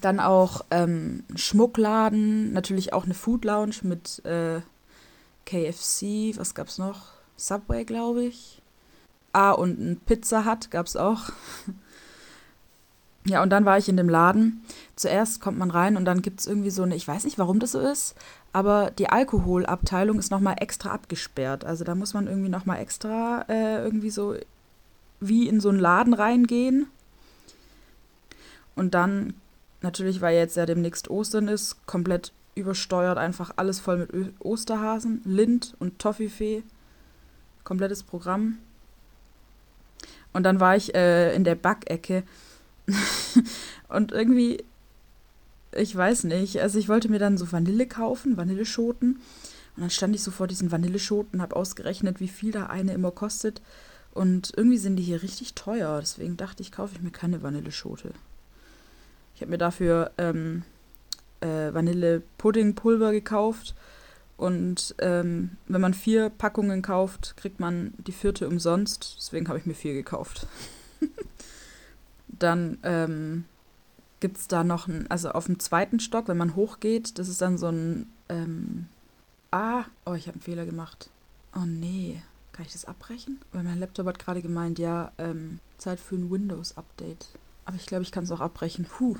Dann 0.00 0.20
auch 0.20 0.64
ähm, 0.70 1.24
Schmuckladen, 1.34 2.52
natürlich 2.52 2.92
auch 2.92 3.04
eine 3.04 3.14
Food 3.14 3.44
Lounge 3.44 3.76
mit 3.82 4.24
äh, 4.24 4.60
KFC, 5.46 6.36
was 6.36 6.54
gab's 6.54 6.78
noch? 6.78 7.12
Subway, 7.36 7.84
glaube 7.84 8.24
ich. 8.24 8.60
Ah, 9.32 9.52
und 9.52 9.78
ein 9.78 10.00
Pizza 10.04 10.44
Hut 10.44 10.70
gab 10.70 10.86
es 10.86 10.96
auch. 10.96 11.30
Ja, 13.28 13.42
und 13.42 13.50
dann 13.50 13.64
war 13.64 13.76
ich 13.76 13.88
in 13.88 13.96
dem 13.96 14.08
Laden. 14.08 14.62
Zuerst 14.94 15.40
kommt 15.40 15.58
man 15.58 15.72
rein 15.72 15.96
und 15.96 16.04
dann 16.04 16.22
gibt 16.22 16.38
es 16.38 16.46
irgendwie 16.46 16.70
so 16.70 16.84
eine, 16.84 16.94
ich 16.94 17.08
weiß 17.08 17.24
nicht, 17.24 17.38
warum 17.38 17.58
das 17.58 17.72
so 17.72 17.80
ist, 17.80 18.14
aber 18.52 18.92
die 18.92 19.08
Alkoholabteilung 19.08 20.20
ist 20.20 20.30
nochmal 20.30 20.56
extra 20.60 20.90
abgesperrt. 20.90 21.64
Also 21.64 21.82
da 21.82 21.96
muss 21.96 22.14
man 22.14 22.28
irgendwie 22.28 22.48
nochmal 22.48 22.78
extra 22.78 23.44
äh, 23.48 23.82
irgendwie 23.82 24.10
so 24.10 24.36
wie 25.18 25.48
in 25.48 25.60
so 25.60 25.70
einen 25.70 25.80
Laden 25.80 26.14
reingehen. 26.14 26.86
Und 28.76 28.94
dann, 28.94 29.34
natürlich, 29.86 30.20
weil 30.20 30.36
jetzt 30.36 30.56
ja 30.56 30.66
demnächst 30.66 31.08
Ostern 31.08 31.48
ist, 31.48 31.86
komplett 31.86 32.32
übersteuert, 32.56 33.18
einfach 33.18 33.52
alles 33.56 33.78
voll 33.78 33.98
mit 33.98 34.12
Ö 34.12 34.26
Osterhasen, 34.40 35.22
Lind 35.24 35.74
und 35.78 35.98
Toffifee. 35.98 36.64
Komplettes 37.62 38.02
Programm. 38.02 38.58
Und 40.32 40.42
dann 40.42 40.60
war 40.60 40.76
ich 40.76 40.94
äh, 40.94 41.34
in 41.34 41.44
der 41.44 41.54
Backecke 41.54 42.24
und 43.88 44.12
irgendwie, 44.12 44.64
ich 45.72 45.94
weiß 45.96 46.24
nicht, 46.24 46.60
also 46.60 46.78
ich 46.78 46.88
wollte 46.88 47.08
mir 47.08 47.18
dann 47.18 47.38
so 47.38 47.50
Vanille 47.50 47.86
kaufen, 47.86 48.36
Vanilleschoten. 48.36 49.14
Und 49.76 49.82
dann 49.82 49.90
stand 49.90 50.14
ich 50.14 50.22
so 50.22 50.30
vor 50.30 50.46
diesen 50.46 50.70
Vanilleschoten, 50.70 51.42
habe 51.42 51.56
ausgerechnet, 51.56 52.20
wie 52.20 52.28
viel 52.28 52.52
da 52.52 52.66
eine 52.66 52.92
immer 52.92 53.10
kostet. 53.10 53.60
Und 54.12 54.52
irgendwie 54.56 54.78
sind 54.78 54.96
die 54.96 55.02
hier 55.02 55.22
richtig 55.22 55.54
teuer. 55.54 55.98
Deswegen 56.00 56.36
dachte 56.36 56.62
ich, 56.62 56.72
kaufe 56.72 56.94
ich 56.94 57.02
mir 57.02 57.10
keine 57.10 57.42
Vanilleschote. 57.42 58.12
Ich 59.36 59.42
habe 59.42 59.50
mir 59.50 59.58
dafür 59.58 60.10
ähm, 60.16 60.64
äh, 61.40 61.72
Vanillepuddingpulver 61.72 63.12
gekauft. 63.12 63.74
Und 64.38 64.94
ähm, 64.98 65.52
wenn 65.68 65.80
man 65.80 65.94
vier 65.94 66.30
Packungen 66.30 66.82
kauft, 66.82 67.36
kriegt 67.36 67.60
man 67.60 67.92
die 67.98 68.12
vierte 68.12 68.48
umsonst. 68.48 69.16
Deswegen 69.18 69.48
habe 69.48 69.58
ich 69.58 69.66
mir 69.66 69.74
vier 69.74 69.94
gekauft. 69.94 70.46
dann 72.28 72.78
ähm, 72.82 73.44
gibt 74.20 74.38
es 74.38 74.48
da 74.48 74.64
noch 74.64 74.88
ein, 74.88 75.10
also 75.10 75.30
auf 75.30 75.46
dem 75.46 75.58
zweiten 75.58 76.00
Stock, 76.00 76.28
wenn 76.28 76.36
man 76.36 76.56
hochgeht, 76.56 77.18
das 77.18 77.28
ist 77.28 77.40
dann 77.40 77.58
so 77.58 77.68
ein, 77.68 78.06
ähm, 78.28 78.86
ah, 79.50 79.84
oh, 80.04 80.14
ich 80.14 80.26
habe 80.26 80.36
einen 80.36 80.42
Fehler 80.42 80.66
gemacht. 80.66 81.10
Oh 81.54 81.66
nee, 81.66 82.22
kann 82.52 82.66
ich 82.66 82.72
das 82.72 82.86
abbrechen? 82.86 83.40
Weil 83.52 83.64
mein 83.64 83.80
Laptop 83.80 84.06
hat 84.06 84.18
gerade 84.18 84.42
gemeint, 84.42 84.78
ja, 84.78 85.12
ähm, 85.18 85.60
Zeit 85.78 86.00
für 86.00 86.16
ein 86.16 86.30
Windows-Update. 86.30 87.28
Aber 87.66 87.76
ich 87.76 87.86
glaube, 87.86 88.02
ich 88.02 88.12
kann 88.12 88.24
es 88.24 88.30
auch 88.30 88.40
abbrechen. 88.40 88.86
Puh. 88.86 89.16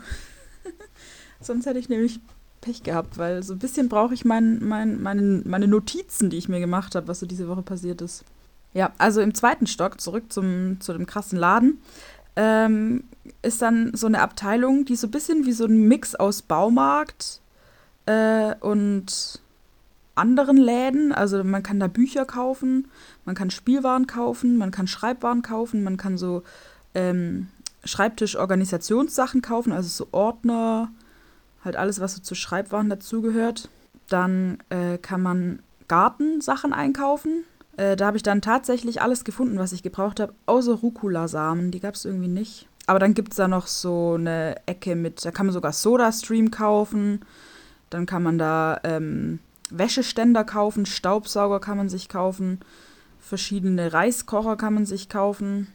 Sonst 1.40 1.66
hätte 1.66 1.78
ich 1.78 1.88
nämlich 1.88 2.20
Pech 2.60 2.82
gehabt, 2.82 3.18
weil 3.18 3.42
so 3.42 3.52
ein 3.52 3.58
bisschen 3.58 3.88
brauche 3.88 4.14
ich 4.14 4.24
mein, 4.24 4.64
mein, 4.66 5.02
meine, 5.02 5.42
meine 5.44 5.68
Notizen, 5.68 6.30
die 6.30 6.38
ich 6.38 6.48
mir 6.48 6.60
gemacht 6.60 6.94
habe, 6.94 7.08
was 7.08 7.20
so 7.20 7.26
diese 7.26 7.48
Woche 7.48 7.62
passiert 7.62 8.00
ist. 8.00 8.24
Ja, 8.72 8.92
also 8.98 9.20
im 9.20 9.34
zweiten 9.34 9.66
Stock, 9.66 10.00
zurück 10.00 10.32
zum, 10.32 10.80
zu 10.80 10.92
dem 10.92 11.06
krassen 11.06 11.38
Laden, 11.38 11.80
ähm, 12.36 13.04
ist 13.42 13.62
dann 13.62 13.94
so 13.94 14.06
eine 14.06 14.20
Abteilung, 14.20 14.84
die 14.84 14.96
so 14.96 15.06
ein 15.06 15.10
bisschen 15.10 15.46
wie 15.46 15.52
so 15.52 15.64
ein 15.64 15.88
Mix 15.88 16.14
aus 16.14 16.42
Baumarkt 16.42 17.40
äh, 18.06 18.54
und 18.60 19.40
anderen 20.14 20.56
Läden. 20.56 21.12
Also 21.12 21.42
man 21.44 21.62
kann 21.62 21.80
da 21.80 21.86
Bücher 21.86 22.24
kaufen, 22.24 22.88
man 23.24 23.34
kann 23.34 23.50
Spielwaren 23.50 24.06
kaufen, 24.06 24.56
man 24.56 24.70
kann 24.70 24.86
Schreibwaren 24.86 25.42
kaufen, 25.42 25.82
man 25.82 25.96
kann 25.96 26.18
so 26.18 26.42
ähm, 26.94 27.48
Schreibtisch-Organisationssachen 27.86 29.42
kaufen, 29.42 29.72
also 29.72 29.88
so 29.88 30.08
Ordner, 30.12 30.90
halt 31.64 31.76
alles, 31.76 32.00
was 32.00 32.14
so 32.16 32.22
zu 32.22 32.34
Schreibwaren 32.34 32.88
dazugehört. 32.88 33.68
Dann 34.08 34.58
äh, 34.70 34.98
kann 34.98 35.22
man 35.22 35.60
Gartensachen 35.88 36.72
einkaufen. 36.72 37.44
Äh, 37.76 37.96
da 37.96 38.06
habe 38.06 38.16
ich 38.16 38.22
dann 38.22 38.40
tatsächlich 38.40 39.02
alles 39.02 39.24
gefunden, 39.24 39.58
was 39.58 39.72
ich 39.72 39.82
gebraucht 39.82 40.20
habe, 40.20 40.34
außer 40.46 40.74
Rucola-Samen. 40.74 41.70
Die 41.70 41.80
gab 41.80 41.94
es 41.94 42.04
irgendwie 42.04 42.28
nicht. 42.28 42.68
Aber 42.86 42.98
dann 42.98 43.14
gibt 43.14 43.32
es 43.32 43.36
da 43.36 43.48
noch 43.48 43.66
so 43.66 44.14
eine 44.14 44.56
Ecke 44.66 44.94
mit, 44.94 45.24
da 45.24 45.32
kann 45.32 45.46
man 45.46 45.52
sogar 45.52 45.72
Soda-Stream 45.72 46.50
kaufen. 46.50 47.20
Dann 47.90 48.06
kann 48.06 48.22
man 48.22 48.38
da 48.38 48.80
ähm, 48.84 49.40
Wäscheständer 49.70 50.44
kaufen, 50.44 50.86
Staubsauger 50.86 51.60
kann 51.60 51.76
man 51.76 51.88
sich 51.88 52.08
kaufen, 52.08 52.60
verschiedene 53.20 53.92
Reiskocher 53.92 54.56
kann 54.56 54.74
man 54.74 54.86
sich 54.86 55.08
kaufen, 55.08 55.68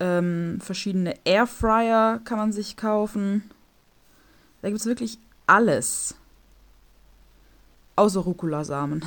ähm, 0.00 0.58
verschiedene 0.60 1.14
Airfryer 1.24 2.20
kann 2.24 2.38
man 2.38 2.52
sich 2.52 2.76
kaufen. 2.76 3.50
Da 4.62 4.68
gibt 4.68 4.80
es 4.80 4.86
wirklich 4.86 5.18
alles. 5.46 6.14
Außer 7.96 8.20
Rucola-Samen. 8.20 9.04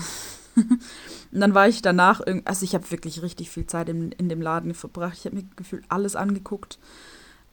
Und 0.55 1.39
dann 1.39 1.53
war 1.53 1.67
ich 1.67 1.81
danach, 1.81 2.21
also 2.43 2.65
ich 2.65 2.75
habe 2.75 2.91
wirklich 2.91 3.21
richtig 3.21 3.50
viel 3.50 3.65
Zeit 3.65 3.88
in, 3.88 4.12
in 4.13 4.27
dem 4.27 4.41
Laden 4.41 4.74
verbracht. 4.74 5.17
Ich 5.17 5.25
habe 5.25 5.38
mir 5.38 5.45
gefühlt 5.55 5.86
alles 5.88 6.15
angeguckt. 6.15 6.77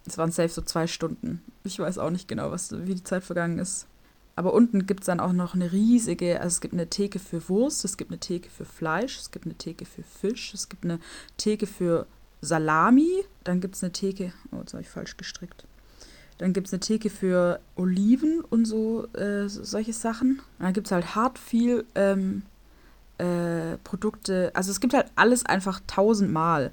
Es 0.05 0.19
waren 0.19 0.33
safe 0.33 0.49
so 0.49 0.63
zwei 0.63 0.87
Stunden. 0.87 1.43
Ich 1.65 1.79
weiß 1.79 1.99
auch 1.99 2.11
nicht 2.11 2.27
genau, 2.27 2.51
was, 2.51 2.73
wie 2.87 2.95
die 2.95 3.05
Zeit 3.05 3.23
vergangen 3.23 3.59
ist. 3.59 3.87
Aber 4.35 4.53
unten 4.53 4.87
gibt 4.87 5.01
es 5.01 5.07
dann 5.07 5.21
auch 5.21 5.33
noch 5.33 5.55
eine 5.55 5.73
riesige, 5.73 6.41
also 6.41 6.55
es 6.55 6.61
gibt 6.61 6.73
eine 6.73 6.89
Theke 6.89 7.19
für 7.19 7.49
Wurst, 7.49 7.85
es 7.85 7.97
gibt 7.97 8.13
eine 8.13 8.21
Theke 8.21 8.49
für 8.49 8.65
Fleisch, 8.65 9.19
es 9.19 9.33
gibt 9.33 9.47
eine 9.47 9.57
Theke 9.57 9.85
für 9.85 10.05
Fisch, 10.05 10.55
es 10.55 10.69
gibt 10.69 10.85
eine 10.85 11.01
Theke 11.37 11.67
für 11.67 12.07
Salami, 12.41 13.25
dann 13.45 13.61
gibt 13.61 13.77
es 13.77 13.83
eine 13.83 13.93
Theke, 13.93 14.33
oh, 14.53 14.59
jetzt 14.61 14.73
habe 14.73 14.83
ich 14.83 14.89
falsch 14.89 15.17
gestrickt. 15.17 15.65
Dann 16.39 16.53
gibt 16.53 16.69
es 16.69 16.73
eine 16.73 16.81
Theke 16.81 17.11
für 17.11 17.61
Oliven 17.75 18.41
und 18.41 18.65
so 18.65 19.07
äh, 19.15 19.49
solche 19.49 19.93
Sachen. 19.93 20.39
Und 20.59 20.65
dann 20.65 20.73
gibt 20.73 20.87
es 20.87 20.93
halt 20.93 21.17
hart 21.17 21.39
viel 21.39 21.85
ähm, 21.97 22.43
äh, 23.19 23.77
Produkte. 23.83 24.53
Also 24.55 24.71
es 24.71 24.81
gibt 24.81 24.95
halt 24.95 25.11
alles 25.17 25.45
einfach 25.45 25.81
tausendmal. 25.89 26.71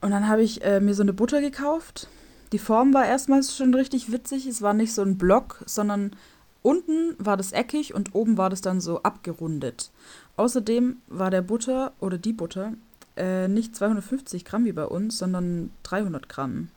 Und 0.00 0.12
dann 0.12 0.28
habe 0.28 0.42
ich 0.42 0.64
äh, 0.64 0.80
mir 0.80 0.94
so 0.94 1.02
eine 1.02 1.12
Butter 1.12 1.40
gekauft. 1.40 2.08
Die 2.52 2.58
Form 2.58 2.94
war 2.94 3.06
erstmals 3.06 3.56
schon 3.56 3.74
richtig 3.74 4.12
witzig. 4.12 4.46
Es 4.46 4.62
war 4.62 4.72
nicht 4.72 4.94
so 4.94 5.02
ein 5.02 5.18
Block, 5.18 5.62
sondern 5.66 6.12
unten 6.62 7.16
war 7.18 7.36
das 7.36 7.52
eckig 7.52 7.94
und 7.94 8.14
oben 8.14 8.38
war 8.38 8.50
das 8.50 8.60
dann 8.60 8.80
so 8.80 9.02
abgerundet. 9.02 9.90
Außerdem 10.36 10.98
war 11.08 11.30
der 11.30 11.42
Butter 11.42 11.92
oder 11.98 12.18
die 12.18 12.32
Butter 12.32 12.74
äh, 13.16 13.48
nicht 13.48 13.76
250 13.76 14.44
Gramm 14.44 14.64
wie 14.64 14.72
bei 14.72 14.84
uns, 14.84 15.18
sondern 15.18 15.70
300 15.82 16.28
Gramm. 16.28 16.68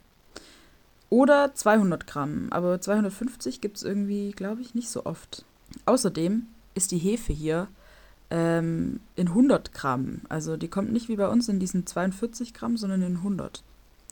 Oder 1.10 1.54
200 1.54 2.08
Gramm, 2.08 2.48
aber 2.50 2.82
250 2.82 3.62
gibt 3.62 3.77
es 3.77 3.84
irgendwie, 3.84 4.32
glaube 4.32 4.62
ich, 4.62 4.74
nicht 4.74 4.89
so 4.89 5.06
oft. 5.06 5.46
Außerdem 5.86 6.48
ist 6.74 6.92
die 6.92 6.98
Hefe 6.98 7.32
hier 7.32 7.68
ähm, 8.30 9.00
in 9.15 9.30
100 9.30 9.74
Gramm. 9.74 10.22
Also 10.30 10.58
die 10.58 10.68
kommt 10.68 10.92
nicht 10.92 11.10
wie 11.10 11.15
bei 11.15 11.27
uns 11.27 11.48
in 11.48 11.60
diesen 11.60 11.86
42 11.86 12.54
Gramm, 12.54 12.77
sondern 12.77 13.01
in 13.01 13.18
100. 13.18 13.63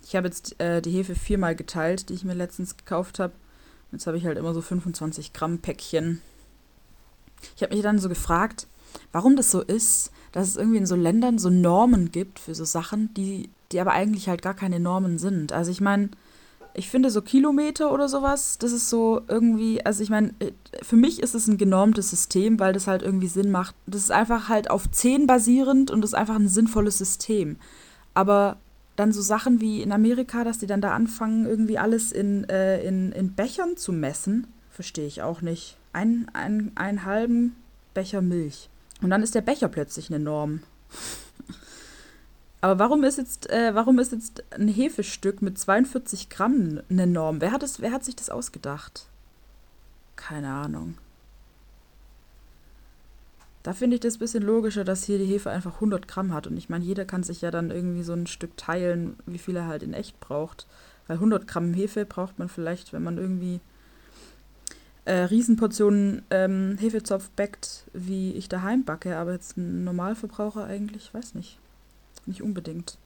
Ich 0.05 0.15
habe 0.15 0.27
jetzt 0.27 0.59
äh, 0.59 0.81
die 0.81 0.91
Hefe 0.91 1.15
viermal 1.15 1.55
geteilt, 1.55 2.09
die 2.09 2.13
ich 2.13 2.23
mir 2.23 2.33
letztens 2.35 2.77
gekauft 2.77 3.19
habe. 3.19 3.33
Jetzt 3.91 4.07
habe 4.07 4.17
ich 4.17 4.25
halt 4.25 4.37
immer 4.37 4.53
so 4.53 4.61
25 4.61 5.33
Gramm 5.33 5.59
Päckchen. 5.59 6.21
Ich 7.55 7.63
habe 7.63 7.73
mich 7.73 7.83
dann 7.83 7.99
so 7.99 8.09
gefragt, 8.09 8.67
warum 9.11 9.35
das 9.35 9.51
so 9.51 9.61
ist, 9.61 10.11
dass 10.33 10.49
es 10.49 10.57
irgendwie 10.57 10.77
in 10.77 10.85
so 10.85 10.95
Ländern 10.95 11.37
so 11.37 11.49
Normen 11.49 12.11
gibt 12.11 12.39
für 12.39 12.53
so 12.53 12.65
Sachen, 12.65 13.13
die, 13.13 13.49
die 13.71 13.79
aber 13.79 13.91
eigentlich 13.91 14.27
halt 14.27 14.41
gar 14.41 14.55
keine 14.55 14.79
Normen 14.79 15.17
sind. 15.17 15.53
Also 15.53 15.71
ich 15.71 15.79
meine, 15.79 16.09
ich 16.73 16.89
finde 16.89 17.11
so 17.11 17.21
Kilometer 17.21 17.93
oder 17.93 18.09
sowas, 18.09 18.57
das 18.57 18.71
ist 18.71 18.89
so 18.89 19.21
irgendwie, 19.27 19.85
also 19.85 20.01
ich 20.01 20.09
meine, 20.09 20.33
äh, 20.39 20.51
für 20.81 20.95
mich 20.95 21.21
ist 21.21 21.35
es 21.35 21.47
ein 21.47 21.57
genormtes 21.57 22.09
System, 22.09 22.59
weil 22.59 22.73
das 22.73 22.87
halt 22.87 23.03
irgendwie 23.03 23.27
Sinn 23.27 23.51
macht. 23.51 23.75
Das 23.85 24.01
ist 24.01 24.11
einfach 24.11 24.49
halt 24.49 24.69
auf 24.69 24.89
10 24.89 25.27
basierend 25.27 25.91
und 25.91 26.01
das 26.01 26.11
ist 26.11 26.15
einfach 26.15 26.35
ein 26.35 26.47
sinnvolles 26.47 26.97
System. 26.97 27.57
Aber 28.15 28.57
dann 28.95 29.11
so 29.11 29.21
Sachen 29.21 29.61
wie 29.61 29.81
in 29.81 29.91
Amerika, 29.91 30.43
dass 30.43 30.59
die 30.59 30.67
dann 30.67 30.81
da 30.81 30.93
anfangen, 30.93 31.45
irgendwie 31.45 31.77
alles 31.77 32.11
in, 32.11 32.43
äh, 32.49 32.83
in, 32.83 33.11
in 33.11 33.33
Bechern 33.33 33.77
zu 33.77 33.91
messen, 33.91 34.47
verstehe 34.71 35.07
ich 35.07 35.21
auch 35.21 35.41
nicht. 35.41 35.77
Ein, 35.93 36.27
ein, 36.33 36.71
einen 36.75 37.05
halben 37.05 37.55
Becher 37.93 38.21
Milch. 38.21 38.69
Und 39.03 39.09
dann 39.09 39.21
ist 39.21 39.35
der 39.35 39.41
Becher 39.41 39.67
plötzlich 39.67 40.09
eine 40.09 40.23
Norm. 40.23 40.61
Aber 42.61 42.79
warum 42.79 43.03
ist 43.03 43.17
jetzt, 43.17 43.49
äh, 43.49 43.75
warum 43.75 43.99
ist 43.99 44.13
jetzt 44.13 44.41
ein 44.51 44.69
Hefestück 44.69 45.41
mit 45.41 45.59
42 45.59 46.29
Gramm 46.29 46.79
eine 46.89 47.05
Norm? 47.05 47.41
Wer 47.41 47.51
hat, 47.51 47.61
das, 47.61 47.81
wer 47.81 47.91
hat 47.91 48.05
sich 48.05 48.15
das 48.15 48.29
ausgedacht? 48.29 49.07
Keine 50.15 50.47
Ahnung. 50.47 50.97
Da 53.63 53.73
finde 53.73 53.95
ich 53.95 54.01
das 54.01 54.15
ein 54.15 54.19
bisschen 54.19 54.43
logischer, 54.43 54.85
dass 54.85 55.03
hier 55.03 55.17
die 55.17 55.25
Hefe 55.25 55.49
einfach 55.49 55.75
100 55.75 56.07
Gramm 56.07 56.33
hat. 56.33 56.47
Und 56.47 56.55
ich 56.55 56.69
meine, 56.69 56.85
jeder 56.85 57.03
kann 57.03 57.23
sich 57.23 57.41
ja 57.41 57.51
dann 57.51 57.71
irgendwie 57.71 58.03
so 58.03 58.13
ein 58.13 58.27
Stück 58.27 58.55
teilen, 58.55 59.17
wie 59.25 59.37
viel 59.37 59.57
er 59.57 59.67
halt 59.67 59.83
in 59.83 59.93
echt 59.93 60.19
braucht. 60.21 60.65
Weil 61.07 61.17
100 61.17 61.45
Gramm 61.45 61.73
Hefe 61.73 62.05
braucht 62.05 62.39
man 62.39 62.47
vielleicht, 62.47 62.93
wenn 62.93 63.03
man 63.03 63.17
irgendwie 63.17 63.59
äh, 65.05 65.13
Riesenportionen 65.13 66.23
ähm, 66.29 66.77
Hefezopf 66.79 67.29
backt, 67.31 67.85
wie 67.93 68.31
ich 68.33 68.49
daheim 68.49 68.83
backe. 68.83 69.17
Aber 69.17 69.33
jetzt 69.33 69.57
ein 69.57 69.83
Normalverbraucher 69.83 70.65
eigentlich, 70.65 71.13
weiß 71.13 71.35
nicht. 71.35 71.59
Nicht 72.25 72.41
unbedingt. 72.41 72.97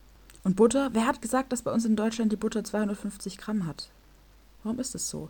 Und 0.43 0.55
Butter? 0.55 0.89
Wer 0.93 1.07
hat 1.07 1.21
gesagt, 1.21 1.51
dass 1.51 1.63
bei 1.63 1.71
uns 1.71 1.85
in 1.85 1.95
Deutschland 1.95 2.31
die 2.31 2.37
Butter 2.37 2.63
250 2.63 3.37
Gramm 3.37 3.65
hat? 3.65 3.89
Warum 4.63 4.79
ist 4.79 4.95
das 4.95 5.09
so? 5.09 5.29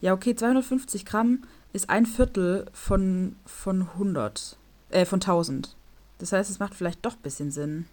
Ja, 0.00 0.12
okay, 0.12 0.34
250 0.34 1.04
Gramm 1.04 1.44
ist 1.72 1.90
ein 1.90 2.06
Viertel 2.06 2.66
von, 2.72 3.36
von 3.46 3.82
100, 3.82 4.56
äh, 4.90 5.04
von 5.04 5.16
1000. 5.16 5.76
Das 6.18 6.32
heißt, 6.32 6.50
es 6.50 6.58
macht 6.58 6.74
vielleicht 6.74 7.04
doch 7.04 7.14
ein 7.14 7.22
bisschen 7.22 7.50
Sinn. 7.50 7.86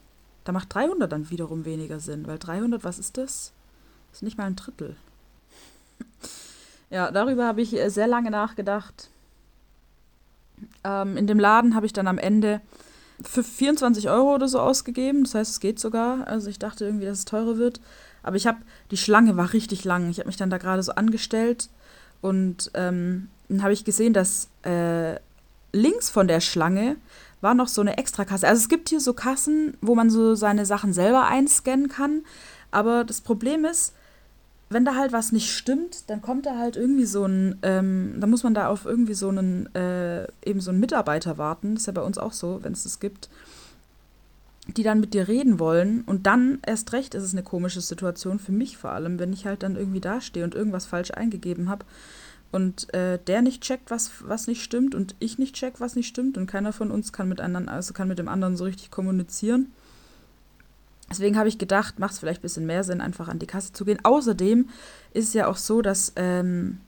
Da 0.44 0.52
macht 0.52 0.74
300 0.74 1.12
dann 1.12 1.30
wiederum 1.30 1.66
weniger 1.66 2.00
Sinn, 2.00 2.28
weil 2.28 2.38
300, 2.38 2.84
was 2.84 3.00
ist 3.00 3.18
das? 3.18 3.54
Das 4.10 4.18
ist 4.18 4.24
nicht 4.24 4.38
mal 4.38 4.46
ein 4.46 4.56
Drittel. 4.56 4.96
Ja, 6.92 7.12
darüber 7.12 7.46
habe 7.46 7.62
ich 7.62 7.74
äh, 7.74 7.90
sehr 7.90 8.08
lange 8.08 8.30
nachgedacht. 8.30 9.10
Ähm, 10.84 11.18
in 11.18 11.26
dem 11.26 11.40
Laden 11.40 11.76
habe 11.76 11.86
ich 11.86 11.94
dann 11.94 12.08
am 12.08 12.18
Ende 12.18 12.62
für 13.24 13.44
24 13.44 14.10
Euro 14.10 14.36
oder 14.36 14.48
so 14.48 14.60
ausgegeben. 14.60 15.24
Das 15.24 15.36
heißt, 15.36 15.52
es 15.52 15.60
geht 15.60 15.80
sogar. 15.80 16.28
Also 16.28 16.50
ich 16.50 16.60
dachte 16.60 16.86
irgendwie, 16.86 17.06
dass 17.06 17.20
es 17.20 17.26
teurer 17.26 17.58
wird. 17.58 17.82
Aber 18.24 18.36
ich 18.36 18.46
habe, 18.46 18.60
die 18.92 18.98
Schlange 18.98 19.38
war 19.38 19.54
richtig 19.54 19.84
lang. 19.84 20.10
Ich 20.10 20.20
habe 20.20 20.28
mich 20.28 20.38
dann 20.38 20.50
da 20.50 20.58
gerade 20.58 20.84
so 20.84 20.92
angestellt 20.94 21.70
und 22.22 22.70
ähm, 22.76 23.30
dann 23.50 23.64
habe 23.64 23.74
ich 23.74 23.84
gesehen, 23.84 24.14
dass 24.14 24.48
äh, 24.64 25.16
links 25.74 26.10
von 26.10 26.28
der 26.28 26.40
Schlange 26.40 26.98
war 27.42 27.56
noch 27.56 27.68
so 27.68 27.82
eine 27.82 27.98
Extrakasse. 27.98 28.48
Also 28.48 28.62
es 28.62 28.70
gibt 28.70 28.90
hier 28.90 29.00
so 29.00 29.14
Kassen, 29.14 29.76
wo 29.82 29.96
man 29.96 30.10
so 30.10 30.36
seine 30.36 30.66
Sachen 30.66 30.94
selber 30.94 31.26
einscannen 31.26 31.90
kann. 31.90 32.24
Aber 32.70 33.04
das 33.04 33.22
Problem 33.22 33.66
ist, 33.66 33.94
wenn 34.72 34.86
da 34.86 34.96
halt 34.96 35.12
was 35.12 35.32
nicht 35.32 35.52
stimmt, 35.52 36.10
dann 36.10 36.22
kommt 36.22 36.46
da 36.46 36.58
halt 36.58 36.78
irgendwie 36.78 37.06
so 37.06 37.26
ein, 37.26 37.58
ähm, 37.62 38.16
dann 38.18 38.30
muss 38.30 38.44
man 38.44 38.54
da 38.54 38.68
auf 38.68 38.86
irgendwie 38.86 39.14
so 39.14 39.28
einen, 39.30 39.74
äh, 39.76 40.26
eben 40.46 40.62
so 40.62 40.72
einen 40.72 40.80
Mitarbeiter 40.80 41.38
warten. 41.38 41.74
Das 41.76 41.84
ist 41.84 41.88
ja 41.88 41.94
bei 41.94 42.02
uns 42.02 42.18
auch 42.18 42.32
so, 42.32 42.60
wenn 42.64 42.74
es 42.74 42.84
das 42.84 43.00
gibt. 43.00 43.30
Die 44.68 44.84
dann 44.84 45.02
mit 45.02 45.14
dir 45.14 45.28
reden 45.28 45.60
wollen. 45.60 46.02
Und 46.06 46.26
dann 46.26 46.60
erst 46.66 46.94
recht 46.94 47.16
ist 47.16 47.24
es 47.24 47.34
eine 47.34 47.44
komische 47.44 47.82
Situation, 47.82 48.40
für 48.40 48.54
mich 48.54 48.78
vor 48.78 48.92
allem, 48.92 49.20
wenn 49.20 49.34
ich 49.34 49.46
halt 49.46 49.64
dann 49.64 49.76
irgendwie 49.76 50.00
dastehe 50.00 50.44
und 50.44 50.56
irgendwas 50.56 50.86
falsch 50.86 51.12
eingegeben 51.12 51.70
habe. 51.70 51.86
und 52.52 52.94
äh, 52.94 53.18
der 53.28 53.42
nicht 53.42 53.62
checkt, 53.64 53.92
was, 53.92 54.12
was 54.22 54.48
nicht 54.48 54.62
stimmt 54.64 54.94
und 54.94 55.16
ich 55.20 55.38
nicht 55.38 55.56
check, 55.56 55.80
was 55.80 55.96
nicht 55.96 56.08
stimmt 56.08 56.38
und 56.38 56.48
keiner 56.48 56.74
von 56.74 56.92
uns 56.92 57.14
kann 57.14 57.30
miteinander, 57.30 57.72
also 57.72 57.94
kann 57.94 58.08
mit 58.10 58.20
dem 58.20 58.28
anderen 58.28 58.58
so 58.58 58.66
richtig 58.66 58.92
kommunizieren. 58.92 59.72
Deswegen 61.12 61.38
habe 61.38 61.50
ich 61.50 61.58
gedacht, 61.58 62.00
macht 62.00 62.14
es 62.14 62.20
vielleicht 62.20 62.40
ein 62.40 62.44
bisschen 62.44 62.66
mehr 62.66 62.84
Sinn, 62.84 63.02
einfach 63.02 63.28
an 63.28 63.40
die 63.40 63.48
Kasse 63.48 63.74
zu 63.74 63.86
gehen. 63.86 64.00
Außerdem 64.04 64.70
ist 65.14 65.28
es 65.28 65.34
ja 65.34 65.48
auch 65.48 65.58
so, 65.58 65.82
dass 65.82 66.14
ähm, 66.16 66.80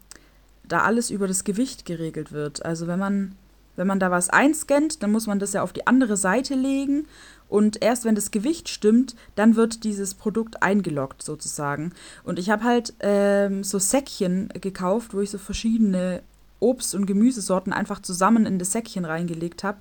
da 0.67 0.81
alles 0.81 1.09
über 1.09 1.27
das 1.27 1.43
Gewicht 1.43 1.85
geregelt 1.85 2.31
wird. 2.31 2.65
Also 2.65 2.87
wenn 2.87 2.99
man, 2.99 3.35
wenn 3.75 3.87
man 3.87 3.99
da 3.99 4.11
was 4.11 4.29
einscannt, 4.29 5.03
dann 5.03 5.11
muss 5.11 5.27
man 5.27 5.39
das 5.39 5.53
ja 5.53 5.61
auf 5.61 5.73
die 5.73 5.87
andere 5.87 6.17
Seite 6.17 6.55
legen 6.55 7.05
und 7.53 7.83
erst 7.83 8.05
wenn 8.05 8.15
das 8.15 8.31
Gewicht 8.31 8.67
stimmt, 8.67 9.15
dann 9.35 9.55
wird 9.55 9.83
dieses 9.83 10.15
Produkt 10.15 10.63
eingeloggt 10.63 11.21
sozusagen. 11.21 11.93
Und 12.23 12.39
ich 12.39 12.49
habe 12.49 12.63
halt 12.63 12.95
ähm, 12.99 13.63
so 13.63 13.77
Säckchen 13.77 14.49
gekauft, 14.59 15.13
wo 15.13 15.19
ich 15.19 15.29
so 15.29 15.37
verschiedene 15.37 16.23
Obst- 16.59 16.95
und 16.95 17.05
Gemüsesorten 17.05 17.71
einfach 17.71 18.01
zusammen 18.01 18.45
in 18.45 18.57
das 18.57 18.71
Säckchen 18.71 19.05
reingelegt 19.05 19.63
habe. 19.63 19.77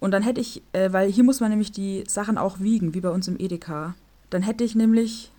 Und 0.00 0.12
dann 0.12 0.22
hätte 0.22 0.40
ich, 0.40 0.62
äh, 0.72 0.92
weil 0.92 1.10
hier 1.10 1.24
muss 1.24 1.40
man 1.40 1.50
nämlich 1.50 1.72
die 1.72 2.04
Sachen 2.08 2.38
auch 2.38 2.58
wiegen, 2.60 2.94
wie 2.94 3.00
bei 3.00 3.10
uns 3.10 3.28
im 3.28 3.38
Edeka. 3.38 3.94
Dann 4.30 4.42
hätte 4.42 4.64
ich 4.64 4.74
nämlich 4.74 5.30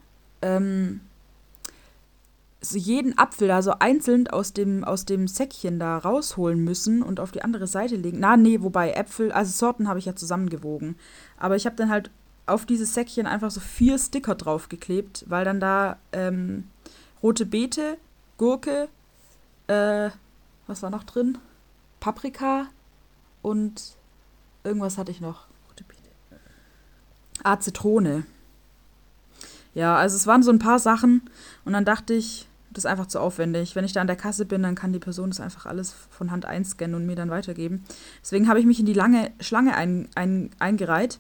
ähm, 0.42 1.02
so 2.62 2.78
jeden 2.78 3.18
Apfel 3.18 3.48
da 3.48 3.64
so 3.64 3.74
einzeln 3.80 4.28
aus 4.28 4.54
dem, 4.54 4.84
aus 4.84 5.06
dem 5.06 5.28
Säckchen 5.28 5.80
da 5.80 5.98
rausholen 5.98 6.64
müssen 6.64 7.02
und 7.02 7.20
auf 7.20 7.32
die 7.32 7.42
andere 7.42 7.66
Seite 7.66 7.96
legen. 7.96 8.20
Na, 8.20 8.38
nee, 8.38 8.62
wobei 8.62 8.92
Äpfel, 8.92 9.32
also 9.32 9.52
Sorten 9.52 9.88
habe 9.88 9.98
ich 9.98 10.06
ja 10.06 10.16
zusammengewogen. 10.16 10.96
Aber 11.38 11.56
ich 11.56 11.66
habe 11.66 11.76
dann 11.76 11.90
halt 11.90 12.12
auf 12.46 12.66
dieses 12.66 12.94
Säckchen 12.94 13.26
einfach 13.26 13.50
so 13.50 13.60
vier 13.60 13.98
Sticker 13.98 14.36
draufgeklebt, 14.36 15.26
weil 15.28 15.44
dann 15.44 15.60
da 15.60 15.98
ähm, 16.12 16.66
rote 17.24 17.48
Beete, 17.48 17.98
Gurke, 18.38 18.90
äh, 19.68 20.10
was 20.68 20.84
war 20.84 20.90
noch 20.92 21.04
drin? 21.04 21.40
Paprika 22.00 22.68
und 23.42 23.96
Irgendwas 24.64 24.98
hatte 24.98 25.12
ich 25.12 25.22
noch. 25.22 25.48
Ah, 27.44 27.60
Zitrone. 27.60 28.24
Ja, 29.74 29.96
also 29.96 30.16
es 30.16 30.28
waren 30.28 30.44
so 30.44 30.52
ein 30.52 30.60
paar 30.60 30.80
Sachen 30.80 31.30
und 31.66 31.74
dann 31.74 31.86
dachte 31.86 32.14
ich, 32.14 32.48
das 32.72 32.86
ist 32.86 32.90
einfach 32.90 33.08
zu 33.08 33.20
aufwendig. 33.20 33.76
Wenn 33.76 33.86
ich 33.86 33.94
da 33.94 34.02
an 34.02 34.08
der 34.08 34.16
Kasse 34.16 34.46
bin, 34.46 34.64
dann 34.64 34.76
kann 34.76 34.94
die 34.94 35.00
Person 35.00 35.30
das 35.30 35.40
einfach 35.40 35.66
alles 35.66 35.94
von 36.10 36.32
Hand 36.32 36.46
einscannen 36.46 36.96
und 36.96 37.06
mir 37.06 37.16
dann 37.16 37.30
weitergeben. 37.30 37.84
Deswegen 38.22 38.48
habe 38.48 38.60
ich 38.60 38.66
mich 38.66 38.80
in 38.80 38.86
die 38.86 38.94
lange 38.94 39.32
Schlange 39.40 39.76
ein, 39.76 40.08
ein, 40.16 40.52
eingereiht. 40.60 41.20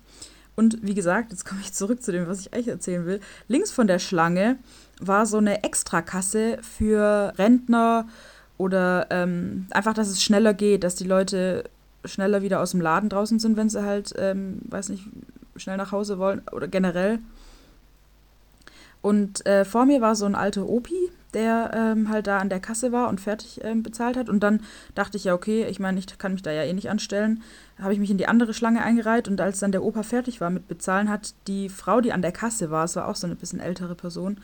Und 0.55 0.77
wie 0.81 0.93
gesagt, 0.93 1.31
jetzt 1.31 1.45
komme 1.45 1.61
ich 1.61 1.73
zurück 1.73 2.03
zu 2.03 2.11
dem, 2.11 2.27
was 2.27 2.41
ich 2.41 2.53
eigentlich 2.53 2.67
erzählen 2.67 3.05
will. 3.05 3.19
Links 3.47 3.71
von 3.71 3.87
der 3.87 3.99
Schlange 3.99 4.57
war 4.99 5.25
so 5.25 5.37
eine 5.37 5.63
Extrakasse 5.63 6.59
für 6.61 7.33
Rentner 7.37 8.07
oder 8.57 9.07
ähm, 9.09 9.67
einfach, 9.71 9.93
dass 9.93 10.09
es 10.09 10.21
schneller 10.21 10.53
geht, 10.53 10.83
dass 10.83 10.95
die 10.95 11.05
Leute 11.07 11.63
schneller 12.05 12.41
wieder 12.41 12.61
aus 12.61 12.71
dem 12.71 12.81
Laden 12.81 13.09
draußen 13.09 13.39
sind, 13.39 13.57
wenn 13.57 13.69
sie 13.69 13.83
halt, 13.83 14.13
ähm, 14.17 14.59
weiß 14.65 14.89
nicht, 14.89 15.05
schnell 15.55 15.77
nach 15.77 15.91
Hause 15.91 16.17
wollen 16.17 16.41
oder 16.51 16.67
generell. 16.67 17.19
Und 19.01 19.45
äh, 19.45 19.65
vor 19.65 19.85
mir 19.85 20.01
war 20.01 20.15
so 20.15 20.25
ein 20.25 20.35
alter 20.35 20.67
Opi, 20.67 21.09
der 21.33 21.71
ähm, 21.73 22.09
halt 22.09 22.27
da 22.27 22.37
an 22.39 22.49
der 22.49 22.59
Kasse 22.59 22.91
war 22.91 23.09
und 23.09 23.19
fertig 23.19 23.61
ähm, 23.63 23.83
bezahlt 23.83 24.17
hat. 24.17 24.29
Und 24.29 24.41
dann 24.41 24.61
dachte 24.95 25.17
ich 25.17 25.23
ja, 25.23 25.33
okay, 25.33 25.65
ich 25.65 25.79
meine, 25.79 25.97
ich 25.97 26.17
kann 26.17 26.33
mich 26.33 26.43
da 26.43 26.51
ja 26.51 26.63
eh 26.63 26.73
nicht 26.73 26.89
anstellen. 26.89 27.41
Habe 27.79 27.93
ich 27.93 27.99
mich 27.99 28.11
in 28.11 28.17
die 28.17 28.27
andere 28.27 28.53
Schlange 28.53 28.83
eingereiht 28.83 29.27
und 29.27 29.41
als 29.41 29.59
dann 29.59 29.71
der 29.71 29.83
Opa 29.83 30.03
fertig 30.03 30.41
war 30.41 30.49
mit 30.49 30.67
Bezahlen, 30.67 31.09
hat 31.09 31.33
die 31.47 31.69
Frau, 31.69 32.01
die 32.01 32.13
an 32.13 32.21
der 32.21 32.31
Kasse 32.31 32.69
war, 32.69 32.85
es 32.85 32.95
war 32.95 33.07
auch 33.07 33.15
so 33.15 33.25
eine 33.25 33.35
bisschen 33.35 33.59
ältere 33.59 33.95
Person, 33.95 34.37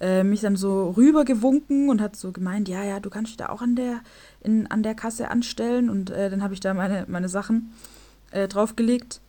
äh, 0.00 0.22
mich 0.22 0.40
dann 0.40 0.56
so 0.56 0.90
rübergewunken 0.90 1.90
und 1.90 2.00
hat 2.00 2.16
so 2.16 2.32
gemeint, 2.32 2.68
ja, 2.68 2.84
ja, 2.84 3.00
du 3.00 3.10
kannst 3.10 3.30
dich 3.30 3.36
da 3.36 3.48
auch 3.48 3.62
an 3.62 3.76
der, 3.76 4.00
in, 4.42 4.66
an 4.68 4.82
der 4.82 4.94
Kasse 4.94 5.30
anstellen. 5.30 5.90
Und 5.90 6.10
äh, 6.10 6.30
dann 6.30 6.42
habe 6.42 6.54
ich 6.54 6.60
da 6.60 6.74
meine, 6.74 7.04
meine 7.08 7.28
Sachen 7.28 7.72
äh, 8.30 8.48
draufgelegt. 8.48 9.20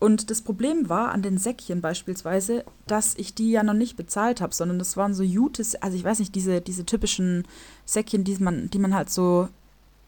Und 0.00 0.30
das 0.30 0.42
Problem 0.42 0.88
war 0.88 1.12
an 1.12 1.22
den 1.22 1.38
Säckchen 1.38 1.80
beispielsweise, 1.80 2.64
dass 2.86 3.14
ich 3.16 3.34
die 3.34 3.50
ja 3.50 3.62
noch 3.62 3.74
nicht 3.74 3.96
bezahlt 3.96 4.40
habe, 4.40 4.54
sondern 4.54 4.78
das 4.78 4.96
waren 4.96 5.14
so 5.14 5.22
Jutes, 5.22 5.76
also 5.76 5.96
ich 5.96 6.04
weiß 6.04 6.18
nicht, 6.18 6.34
diese, 6.34 6.60
diese 6.60 6.84
typischen 6.84 7.46
Säckchen, 7.86 8.24
die 8.24 8.36
man, 8.36 8.68
die 8.70 8.78
man 8.78 8.94
halt 8.94 9.08
so 9.08 9.48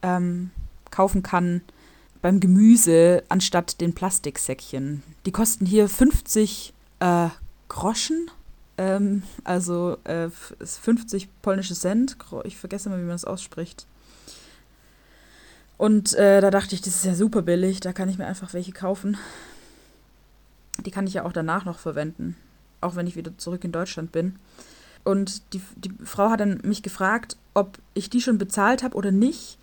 ähm, 0.03 0.51
kaufen 0.91 1.23
kann 1.23 1.63
beim 2.21 2.41
Gemüse 2.41 3.23
anstatt 3.29 3.81
den 3.81 3.95
Plastiksäckchen. 3.95 5.03
Die 5.25 5.33
kosten 5.33 5.65
hier 5.65 5.89
50 5.89 6.75
äh, 7.01 7.29
Groschen 7.69 8.31
ähm, 8.79 9.23
also 9.45 9.97
äh, 10.05 10.29
50 10.31 11.29
polnische 11.43 11.75
Cent. 11.75 12.17
Ich 12.45 12.57
vergesse 12.57 12.89
mal, 12.89 12.99
wie 12.99 13.03
man 13.03 13.11
das 13.11 13.25
ausspricht. 13.25 13.87
Und 15.79 16.15
äh, 16.15 16.41
da 16.41 16.51
dachte 16.51 16.75
ich, 16.75 16.81
das 16.81 16.97
ist 16.97 17.05
ja 17.05 17.15
super 17.15 17.43
billig, 17.43 17.81
da 17.81 17.93
kann 17.93 18.09
ich 18.09 18.19
mir 18.19 18.27
einfach 18.27 18.55
welche 18.55 18.73
kaufen. 18.73 19.19
Die 20.85 20.91
kann 20.91 21.07
ich 21.07 21.15
ja 21.15 21.25
auch 21.25 21.33
danach 21.33 21.65
noch 21.65 21.79
verwenden, 21.79 22.37
auch 22.81 22.97
wenn 22.97 23.07
ich 23.07 23.17
wieder 23.17 23.37
zurück 23.37 23.65
in 23.65 23.73
Deutschland 23.73 24.13
bin. 24.13 24.37
Und 25.05 25.53
die, 25.53 25.61
die 25.77 25.93
Frau 26.05 26.31
hat 26.31 26.41
dann 26.41 26.61
mich 26.65 26.83
gefragt, 26.83 27.37
ob 27.55 27.79
ich 27.95 28.11
die 28.11 28.21
schon 28.21 28.39
bezahlt 28.39 28.83
habe 28.83 28.97
oder 28.97 29.13
nicht. 29.13 29.59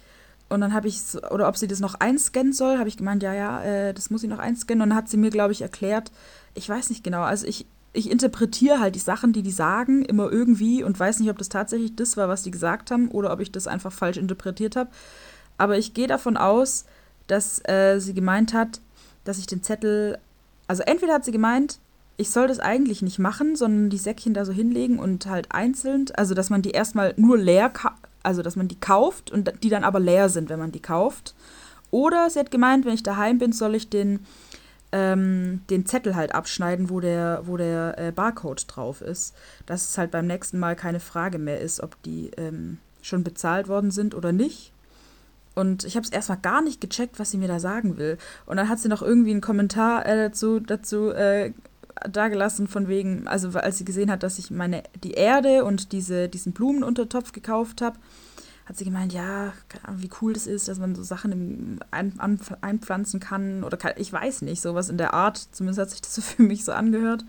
Und 0.50 0.62
dann 0.62 0.74
habe 0.74 0.88
ich, 0.88 1.02
oder 1.32 1.48
ob 1.48 1.58
sie 1.58 1.68
das 1.68 1.80
noch 1.80 1.96
einscannen 1.96 2.54
soll, 2.54 2.78
habe 2.78 2.90
ich 2.90 2.98
gemeint, 2.98 3.24
ja, 3.24 3.34
ja, 3.34 3.64
äh, 3.64 3.94
das 3.94 4.10
muss 4.10 4.24
ich 4.24 4.30
noch 4.30 4.40
einscannen. 4.40 4.84
Und 4.84 4.90
dann 4.90 4.98
hat 4.98 5.10
sie 5.10 5.18
mir, 5.18 5.32
glaube 5.32 5.52
ich, 5.52 5.62
erklärt, 5.62 6.12
ich 6.54 6.70
weiß 6.70 6.92
nicht 6.92 7.04
genau, 7.04 7.24
also 7.24 7.48
ich, 7.48 7.66
ich 7.94 8.10
interpretiere 8.10 8.80
halt 8.80 8.96
die 8.96 9.00
Sachen, 9.00 9.34
die 9.34 9.44
die 9.44 9.52
sagen, 9.52 10.04
immer 10.04 10.32
irgendwie 10.32 10.84
und 10.84 11.00
weiß 11.00 11.20
nicht, 11.20 11.30
ob 11.30 11.38
das 11.38 11.50
tatsächlich 11.50 11.96
das 11.96 12.18
war, 12.18 12.28
was 12.28 12.42
die 12.42 12.52
gesagt 12.52 12.90
haben 12.90 13.10
oder 13.10 13.32
ob 13.32 13.40
ich 13.40 13.52
das 13.52 13.68
einfach 13.68 13.94
falsch 13.94 14.18
interpretiert 14.18 14.76
habe. 14.76 14.90
Aber 15.60 15.78
ich 15.78 15.94
gehe 15.94 16.08
davon 16.08 16.36
aus, 16.36 16.86
dass 17.28 17.62
äh, 17.70 18.00
sie 18.00 18.16
gemeint 18.16 18.54
hat, 18.54 18.82
dass 19.24 19.38
ich 19.38 19.46
den 19.46 19.62
Zettel, 19.62 20.18
also 20.68 20.82
entweder 20.84 21.14
hat 21.14 21.26
sie 21.26 21.32
gemeint, 21.32 21.80
ich 22.18 22.32
soll 22.32 22.48
das 22.48 22.60
eigentlich 22.60 23.04
nicht 23.04 23.20
machen, 23.20 23.56
sondern 23.56 23.90
die 23.90 23.98
Säckchen 23.98 24.34
da 24.34 24.44
so 24.44 24.52
hinlegen 24.52 25.00
und 25.00 25.28
halt 25.28 25.52
einzeln, 25.52 26.06
also 26.16 26.34
dass 26.34 26.50
man 26.50 26.62
die 26.62 26.72
erstmal 26.72 27.14
nur 27.18 27.38
leer, 27.38 27.72
also 28.24 28.42
dass 28.42 28.56
man 28.56 28.68
die 28.68 28.80
kauft 28.80 29.32
und 29.32 29.52
die 29.64 29.70
dann 29.70 29.84
aber 29.84 30.00
leer 30.00 30.30
sind, 30.30 30.50
wenn 30.50 30.60
man 30.60 30.72
die 30.72 30.82
kauft. 30.82 31.36
Oder 31.92 32.30
sie 32.30 32.40
hat 32.40 32.50
gemeint, 32.50 32.86
wenn 32.86 32.94
ich 32.96 33.04
daheim 33.04 33.38
bin, 33.38 33.52
soll 33.52 33.76
ich 33.76 33.90
den 33.90 34.26
ähm, 34.94 35.62
den 35.70 35.86
Zettel 35.86 36.16
halt 36.16 36.34
abschneiden, 36.34 36.90
wo 36.90 37.00
der, 37.00 37.42
wo 37.46 37.58
der 37.58 37.96
äh, 37.98 38.12
Barcode 38.12 38.64
drauf 38.68 39.02
ist. 39.02 39.36
Dass 39.66 39.90
es 39.90 39.98
halt 39.98 40.12
beim 40.12 40.28
nächsten 40.28 40.60
Mal 40.60 40.76
keine 40.76 41.00
Frage 41.00 41.40
mehr 41.40 41.60
ist, 41.60 41.82
ob 41.82 42.02
die 42.04 42.30
ähm, 42.38 42.78
schon 43.02 43.24
bezahlt 43.24 43.68
worden 43.68 43.92
sind 43.92 44.16
oder 44.16 44.32
nicht. 44.32 44.72
Und 45.56 45.84
ich 45.84 45.96
habe 45.96 46.06
es 46.06 46.12
erstmal 46.12 46.40
gar 46.40 46.62
nicht 46.62 46.80
gecheckt, 46.80 47.20
was 47.20 47.32
sie 47.32 47.38
mir 47.38 47.48
da 47.48 47.60
sagen 47.60 47.98
will. 47.98 48.18
Und 48.46 48.58
dann 48.58 48.70
hat 48.70 48.80
sie 48.80 48.88
noch 48.88 49.02
irgendwie 49.02 49.32
einen 49.32 49.42
Kommentar 49.42 50.06
äh, 50.06 50.16
dazu, 50.16 50.60
dazu 50.60 51.10
äh, 51.10 51.54
dagelassen, 52.10 52.68
von 52.68 52.88
wegen, 52.88 53.28
also 53.28 53.50
als 53.50 53.78
sie 53.78 53.86
gesehen 53.86 54.12
hat, 54.12 54.24
dass 54.24 54.40
ich 54.40 54.52
meine, 54.52 54.84
die 55.04 55.12
Erde 55.12 55.64
und 55.64 55.92
diese, 55.92 56.30
diesen 56.30 56.54
Blumenuntertopf 56.54 57.32
gekauft 57.32 57.82
habe, 57.82 57.98
hat 58.66 58.78
sie 58.78 58.86
gemeint, 58.86 59.12
ja, 59.12 59.54
wie 59.98 60.10
cool 60.22 60.34
das 60.34 60.48
ist, 60.48 60.68
dass 60.68 60.80
man 60.80 60.96
so 60.96 61.04
Sachen 61.04 61.80
ein, 61.92 62.16
an, 62.20 62.40
einpflanzen 62.62 63.20
kann 63.20 63.64
oder 63.64 63.76
kann, 63.76 63.94
ich 63.98 64.12
weiß 64.12 64.44
nicht, 64.44 64.62
sowas 64.62 64.90
in 64.90 64.98
der 64.98 65.14
Art. 65.14 65.38
Zumindest 65.52 65.80
hat 65.80 65.90
sich 65.92 66.02
das 66.02 66.16
so 66.16 66.22
für 66.22 66.44
mich 66.44 66.64
so 66.64 66.72
angehört. 66.72 67.26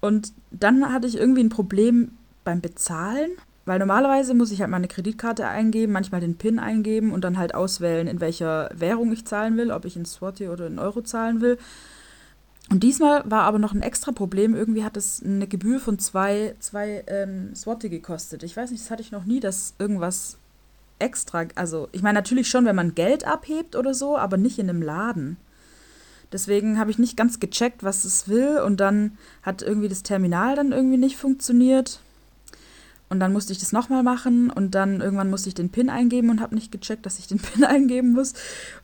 Und 0.00 0.32
dann 0.50 0.92
hatte 0.92 1.08
ich 1.08 1.16
irgendwie 1.16 1.42
ein 1.42 1.48
Problem 1.48 2.12
beim 2.44 2.60
Bezahlen, 2.60 3.30
weil 3.64 3.78
normalerweise 3.78 4.32
muss 4.34 4.52
ich 4.52 4.60
halt 4.60 4.70
meine 4.70 4.88
Kreditkarte 4.88 5.46
eingeben, 5.46 5.92
manchmal 5.92 6.20
den 6.20 6.36
PIN 6.36 6.58
eingeben 6.58 7.12
und 7.12 7.22
dann 7.24 7.36
halt 7.36 7.54
auswählen, 7.54 8.06
in 8.06 8.20
welcher 8.20 8.70
Währung 8.74 9.12
ich 9.12 9.26
zahlen 9.26 9.56
will, 9.56 9.70
ob 9.70 9.84
ich 9.84 9.96
in 9.96 10.04
Swati 10.04 10.48
oder 10.48 10.66
in 10.66 10.78
Euro 10.78 11.02
zahlen 11.02 11.40
will. 11.40 11.58
Und 12.70 12.82
diesmal 12.82 13.28
war 13.30 13.44
aber 13.44 13.58
noch 13.58 13.72
ein 13.72 13.82
extra 13.82 14.12
Problem. 14.12 14.54
Irgendwie 14.54 14.84
hat 14.84 14.96
es 14.96 15.22
eine 15.22 15.46
Gebühr 15.46 15.80
von 15.80 15.98
zwei, 15.98 16.54
zwei 16.58 17.02
ähm, 17.06 17.54
Swati 17.54 17.88
gekostet. 17.88 18.42
Ich 18.42 18.56
weiß 18.56 18.70
nicht, 18.70 18.82
das 18.82 18.90
hatte 18.90 19.02
ich 19.02 19.10
noch 19.10 19.24
nie, 19.24 19.40
dass 19.40 19.74
irgendwas 19.78 20.36
extra, 20.98 21.46
also 21.54 21.88
ich 21.92 22.02
meine 22.02 22.18
natürlich 22.18 22.50
schon, 22.50 22.64
wenn 22.64 22.76
man 22.76 22.94
Geld 22.94 23.26
abhebt 23.26 23.76
oder 23.76 23.94
so, 23.94 24.18
aber 24.18 24.36
nicht 24.36 24.58
in 24.58 24.68
einem 24.68 24.82
Laden. 24.82 25.36
Deswegen 26.32 26.78
habe 26.78 26.90
ich 26.90 26.98
nicht 26.98 27.16
ganz 27.16 27.40
gecheckt, 27.40 27.84
was 27.84 28.04
es 28.04 28.28
will 28.28 28.58
und 28.58 28.80
dann 28.80 29.16
hat 29.42 29.62
irgendwie 29.62 29.88
das 29.88 30.02
Terminal 30.02 30.56
dann 30.56 30.72
irgendwie 30.72 30.98
nicht 30.98 31.16
funktioniert. 31.16 32.00
Und 33.08 33.20
dann 33.20 33.32
musste 33.32 33.54
ich 33.54 33.58
das 33.58 33.72
nochmal 33.72 34.02
machen 34.02 34.50
und 34.50 34.74
dann 34.74 35.00
irgendwann 35.00 35.30
musste 35.30 35.48
ich 35.48 35.54
den 35.54 35.70
PIN 35.70 35.88
eingeben 35.88 36.28
und 36.28 36.42
habe 36.42 36.54
nicht 36.54 36.70
gecheckt, 36.70 37.06
dass 37.06 37.18
ich 37.18 37.26
den 37.26 37.38
PIN 37.38 37.64
eingeben 37.64 38.12
muss. 38.12 38.34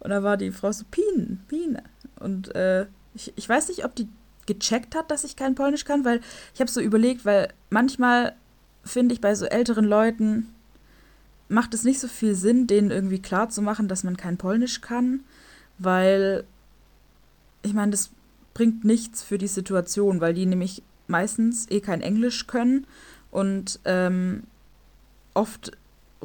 Und 0.01 0.09
da 0.09 0.23
war 0.23 0.38
die 0.38 0.53
Frau 0.53 0.73
so, 0.73 0.85
PIN, 0.90 1.40
PIN. 1.49 1.83
Und 2.18 2.55
äh, 2.55 2.87
ich, 3.14 3.33
ich 3.37 3.48
weiß 3.48 3.68
nicht, 3.68 3.85
ob 3.85 3.94
die 3.94 4.09
gecheckt 4.46 4.94
hat, 4.94 5.11
dass 5.11 5.24
ich 5.24 5.37
kein 5.37 5.55
Polnisch 5.55 5.85
kann, 5.85 6.05
weil 6.05 6.20
ich 6.53 6.61
habe 6.61 6.70
so 6.70 6.81
überlegt, 6.81 7.24
weil 7.24 7.48
manchmal 7.70 8.35
finde 8.85 9.14
ich 9.14 9.20
bei 9.20 9.35
so 9.35 9.46
älteren 9.46 9.85
Leuten 9.85 10.48
macht 11.48 11.74
es 11.74 11.85
nicht 11.85 12.00
so 12.00 12.09
viel 12.09 12.35
Sinn, 12.35 12.66
denen 12.66 12.90
irgendwie 12.90 13.20
klar 13.20 13.48
zu 13.48 13.62
machen, 13.62 13.88
dass 13.88 14.05
man 14.05 14.16
kein 14.16 14.37
Polnisch 14.37 14.81
kann, 14.81 15.20
weil 15.79 16.44
ich 17.62 17.72
meine, 17.72 17.92
das 17.92 18.11
bringt 18.53 18.85
nichts 18.85 19.22
für 19.22 19.38
die 19.38 19.48
Situation, 19.48 20.20
weil 20.20 20.35
die 20.35 20.46
nämlich 20.46 20.83
meistens 21.07 21.70
eh 21.70 21.81
kein 21.81 22.00
Englisch 22.00 22.46
können 22.46 22.87
und 23.31 23.81
ähm, 23.85 24.44
oft 25.35 25.72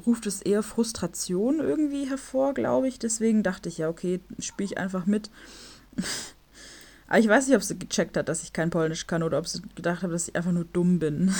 ruft 0.05 0.25
es 0.27 0.41
eher 0.41 0.63
Frustration 0.63 1.59
irgendwie 1.59 2.07
hervor, 2.07 2.53
glaube 2.53 2.87
ich. 2.87 2.99
Deswegen 2.99 3.43
dachte 3.43 3.67
ich 3.67 3.79
ja, 3.79 3.89
okay, 3.89 4.21
spiele 4.39 4.65
ich 4.65 4.77
einfach 4.77 5.05
mit. 5.05 5.29
Aber 7.09 7.17
ich 7.19 7.27
weiß 7.27 7.47
nicht, 7.47 7.55
ob 7.55 7.63
sie 7.63 7.77
gecheckt 7.77 8.15
hat, 8.15 8.29
dass 8.29 8.43
ich 8.43 8.53
kein 8.53 8.69
Polnisch 8.69 9.07
kann 9.07 9.23
oder 9.23 9.39
ob 9.39 9.47
sie 9.47 9.61
gedacht 9.73 10.03
hat, 10.03 10.11
dass 10.11 10.27
ich 10.27 10.35
einfach 10.35 10.51
nur 10.51 10.65
dumm 10.65 10.99
bin. 10.99 11.33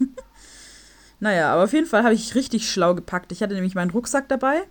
naja, 1.20 1.52
aber 1.52 1.64
auf 1.64 1.74
jeden 1.74 1.86
Fall 1.86 2.04
habe 2.04 2.14
ich 2.14 2.34
richtig 2.34 2.70
schlau 2.70 2.94
gepackt. 2.94 3.30
Ich 3.30 3.42
hatte 3.42 3.52
nämlich 3.52 3.74
meinen 3.74 3.90
Rucksack 3.90 4.28
dabei. 4.28 4.62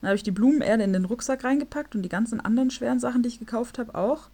Dann 0.00 0.08
habe 0.08 0.16
ich 0.16 0.22
die 0.22 0.30
Blumenerde 0.30 0.84
in 0.84 0.92
den 0.92 1.06
Rucksack 1.06 1.42
reingepackt 1.42 1.96
und 1.96 2.02
die 2.02 2.10
ganzen 2.10 2.38
anderen 2.38 2.70
schweren 2.70 3.00
Sachen, 3.00 3.22
die 3.22 3.30
ich 3.30 3.38
gekauft 3.38 3.78
habe, 3.78 3.94
auch. 3.94 4.28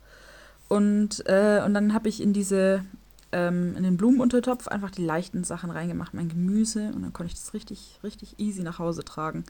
Und, 0.66 1.24
äh, 1.26 1.62
und 1.64 1.72
dann 1.72 1.94
habe 1.94 2.08
ich 2.08 2.20
in 2.20 2.32
diese 2.32 2.84
ähm, 3.30 3.76
in 3.76 3.84
den 3.84 3.96
Blumenuntertopf 3.96 4.66
einfach 4.66 4.90
die 4.90 5.04
leichten 5.04 5.44
Sachen 5.44 5.70
reingemacht, 5.70 6.14
mein 6.14 6.28
Gemüse 6.28 6.92
und 6.94 7.02
dann 7.02 7.12
konnte 7.12 7.32
ich 7.32 7.38
das 7.38 7.54
richtig, 7.54 8.00
richtig 8.02 8.34
easy 8.38 8.62
nach 8.62 8.78
Hause 8.78 9.04
tragen. 9.04 9.44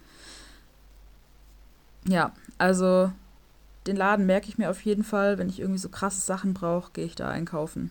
Ja, 2.07 2.33
also 2.59 3.13
den 3.89 3.97
Laden 3.97 4.27
merke 4.27 4.49
ich 4.49 4.59
mir 4.59 4.71
auf 4.71 4.83
jeden 4.83 5.03
Fall. 5.03 5.39
Wenn 5.39 5.49
ich 5.49 5.59
irgendwie 5.59 5.81
so 5.81 5.89
krasse 5.89 6.21
Sachen 6.21 6.55
brauche, 6.55 6.93
gehe 6.93 7.07
ich 7.07 7.15
da 7.15 7.29
einkaufen. 7.29 7.91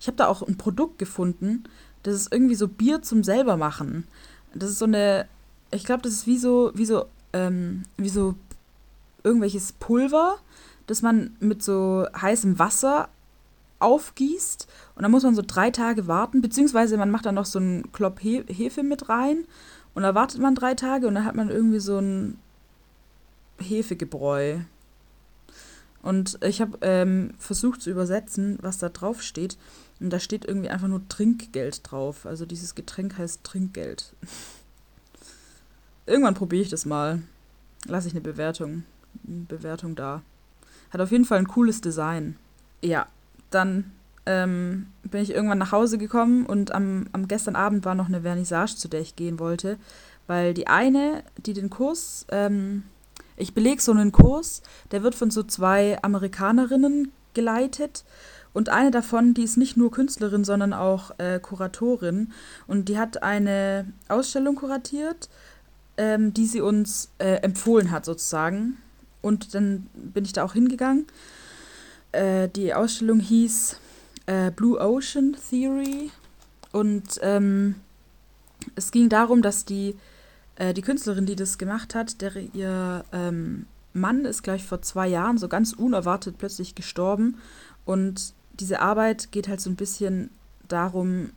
Ich 0.00 0.06
habe 0.06 0.16
da 0.16 0.26
auch 0.26 0.42
ein 0.42 0.56
Produkt 0.56 0.98
gefunden, 0.98 1.64
das 2.02 2.14
ist 2.14 2.32
irgendwie 2.32 2.54
so 2.54 2.66
Bier 2.66 3.02
zum 3.02 3.22
selber 3.22 3.56
machen. 3.56 4.08
Das 4.54 4.70
ist 4.70 4.78
so 4.78 4.86
eine, 4.86 5.28
ich 5.70 5.84
glaube, 5.84 6.02
das 6.02 6.12
ist 6.12 6.26
wie 6.26 6.38
so, 6.38 6.72
wie 6.74 6.84
so, 6.84 7.06
ähm, 7.32 7.84
wie 7.96 8.08
so 8.08 8.34
irgendwelches 9.22 9.72
Pulver, 9.72 10.38
das 10.86 11.02
man 11.02 11.36
mit 11.40 11.62
so 11.62 12.06
heißem 12.20 12.58
Wasser 12.58 13.08
aufgießt 13.78 14.66
und 14.94 15.02
dann 15.02 15.10
muss 15.10 15.24
man 15.24 15.34
so 15.34 15.42
drei 15.46 15.70
Tage 15.70 16.06
warten, 16.06 16.40
beziehungsweise 16.40 16.96
man 16.96 17.10
macht 17.10 17.26
dann 17.26 17.34
noch 17.34 17.46
so 17.46 17.58
einen 17.58 17.90
Klopp 17.92 18.20
He 18.20 18.44
Hefe 18.48 18.82
mit 18.82 19.08
rein 19.08 19.44
und 19.94 20.02
da 20.02 20.14
wartet 20.14 20.40
man 20.40 20.54
drei 20.54 20.74
Tage 20.74 21.06
und 21.06 21.14
dann 21.14 21.24
hat 21.24 21.34
man 21.34 21.50
irgendwie 21.50 21.80
so 21.80 21.98
ein 21.98 22.38
Hefegebräu. 23.58 24.60
Und 26.02 26.38
ich 26.42 26.60
habe 26.60 26.78
ähm, 26.82 27.34
versucht 27.38 27.80
zu 27.80 27.90
übersetzen, 27.90 28.58
was 28.60 28.78
da 28.78 28.88
drauf 28.88 29.22
steht. 29.22 29.56
Und 30.00 30.10
da 30.10 30.18
steht 30.18 30.44
irgendwie 30.44 30.68
einfach 30.68 30.88
nur 30.88 31.06
Trinkgeld 31.08 31.80
drauf. 31.90 32.26
Also 32.26 32.44
dieses 32.44 32.74
Getränk 32.74 33.16
heißt 33.18 33.44
Trinkgeld. 33.44 34.14
Irgendwann 36.06 36.34
probiere 36.34 36.62
ich 36.62 36.70
das 36.70 36.84
mal. 36.84 37.22
Lasse 37.86 38.08
ich 38.08 38.14
eine 38.14 38.20
Bewertung, 38.20 38.82
eine 39.26 39.44
Bewertung 39.44 39.94
da. 39.94 40.22
Hat 40.90 41.00
auf 41.00 41.12
jeden 41.12 41.24
Fall 41.24 41.38
ein 41.38 41.48
cooles 41.48 41.80
Design. 41.80 42.36
Ja, 42.82 43.06
dann 43.50 43.92
ähm, 44.26 44.86
bin 45.04 45.22
ich 45.22 45.30
irgendwann 45.30 45.58
nach 45.58 45.72
Hause 45.72 45.98
gekommen 45.98 46.46
und 46.46 46.72
am, 46.72 47.06
am 47.12 47.28
gestern 47.28 47.56
Abend 47.56 47.84
war 47.84 47.94
noch 47.94 48.08
eine 48.08 48.22
Vernissage, 48.22 48.76
zu 48.76 48.88
der 48.88 49.00
ich 49.00 49.16
gehen 49.16 49.38
wollte, 49.38 49.78
weil 50.26 50.54
die 50.54 50.66
eine, 50.66 51.24
die 51.38 51.52
den 51.52 51.70
Kurs, 51.70 52.26
ähm, 52.30 52.84
ich 53.36 53.54
belege 53.54 53.80
so 53.80 53.92
einen 53.92 54.12
Kurs, 54.12 54.62
der 54.90 55.02
wird 55.02 55.14
von 55.14 55.30
so 55.30 55.42
zwei 55.42 55.98
Amerikanerinnen 56.02 57.12
geleitet. 57.34 58.04
Und 58.52 58.68
eine 58.68 58.90
davon, 58.90 59.32
die 59.34 59.44
ist 59.44 59.56
nicht 59.56 59.76
nur 59.76 59.90
Künstlerin, 59.90 60.44
sondern 60.44 60.72
auch 60.72 61.18
äh, 61.18 61.40
Kuratorin. 61.40 62.32
Und 62.66 62.88
die 62.88 62.98
hat 62.98 63.22
eine 63.22 63.90
Ausstellung 64.08 64.56
kuratiert, 64.56 65.30
ähm, 65.96 66.34
die 66.34 66.46
sie 66.46 66.60
uns 66.60 67.10
äh, 67.18 67.36
empfohlen 67.36 67.90
hat 67.90 68.04
sozusagen. 68.04 68.76
Und 69.22 69.54
dann 69.54 69.86
bin 69.94 70.24
ich 70.24 70.32
da 70.32 70.44
auch 70.44 70.52
hingegangen. 70.52 71.06
Äh, 72.12 72.48
die 72.50 72.74
Ausstellung 72.74 73.20
hieß 73.20 73.76
äh, 74.26 74.50
Blue 74.50 74.78
Ocean 74.78 75.36
Theory. 75.48 76.10
Und 76.72 77.18
ähm, 77.22 77.76
es 78.74 78.90
ging 78.90 79.08
darum, 79.08 79.42
dass 79.42 79.64
die, 79.64 79.96
äh, 80.56 80.74
die 80.74 80.82
Künstlerin, 80.82 81.26
die 81.26 81.36
das 81.36 81.58
gemacht 81.58 81.94
hat, 81.94 82.20
der 82.20 82.36
ihr 82.54 83.04
ähm, 83.12 83.66
Mann 83.92 84.24
ist 84.24 84.42
gleich 84.42 84.64
vor 84.64 84.82
zwei 84.82 85.08
Jahren 85.08 85.38
so 85.38 85.48
ganz 85.48 85.72
unerwartet 85.72 86.36
plötzlich 86.38 86.74
gestorben 86.74 87.36
und 87.84 88.34
diese 88.54 88.80
Arbeit 88.80 89.32
geht 89.32 89.48
halt 89.48 89.60
so 89.60 89.70
ein 89.70 89.76
bisschen 89.76 90.30
darum, 90.68 91.30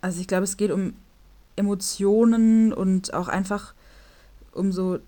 also 0.00 0.20
ich 0.20 0.26
glaube, 0.26 0.44
es 0.44 0.56
geht 0.56 0.70
um 0.70 0.94
Emotionen 1.56 2.72
und 2.72 3.14
auch 3.14 3.28
einfach 3.28 3.74
um 4.52 4.72
so 4.72 4.98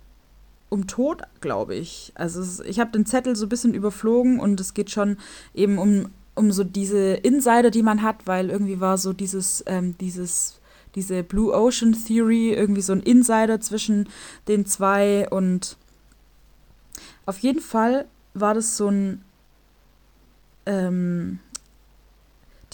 um 0.69 0.87
Tod, 0.87 1.23
glaube 1.41 1.75
ich. 1.75 2.13
Also 2.15 2.41
es, 2.41 2.61
ich 2.61 2.81
habe 2.81 2.91
den 2.91 3.07
Zettel 3.07 3.37
so 3.37 3.47
ein 3.47 3.49
bisschen 3.49 3.75
überflogen 3.75 4.41
und 4.41 4.61
es 4.61 4.75
geht 4.75 4.91
schon 4.91 5.19
eben 5.55 5.79
um, 5.79 6.11
um 6.35 6.51
so 6.51 6.65
diese 6.65 7.15
Insider, 7.15 7.71
die 7.71 7.83
man 7.83 8.03
hat, 8.03 8.27
weil 8.27 8.51
irgendwie 8.51 8.81
war 8.81 8.99
so 8.99 9.13
dieses, 9.13 9.63
ähm, 9.67 9.97
dieses, 9.99 10.61
diese 10.95 11.23
Blue 11.23 11.53
Ocean 11.53 11.93
Theory 11.93 12.53
irgendwie 12.53 12.83
so 12.83 12.93
ein 12.93 13.01
Insider 13.01 13.61
zwischen 13.61 14.09
den 14.49 14.67
zwei 14.67 15.29
und 15.31 15.77
auf 17.27 17.39
jeden 17.39 17.61
Fall 17.61 18.07
war 18.35 18.55
das 18.55 18.77
so 18.77 18.89
ein 18.89 19.23
ähm, 20.67 21.41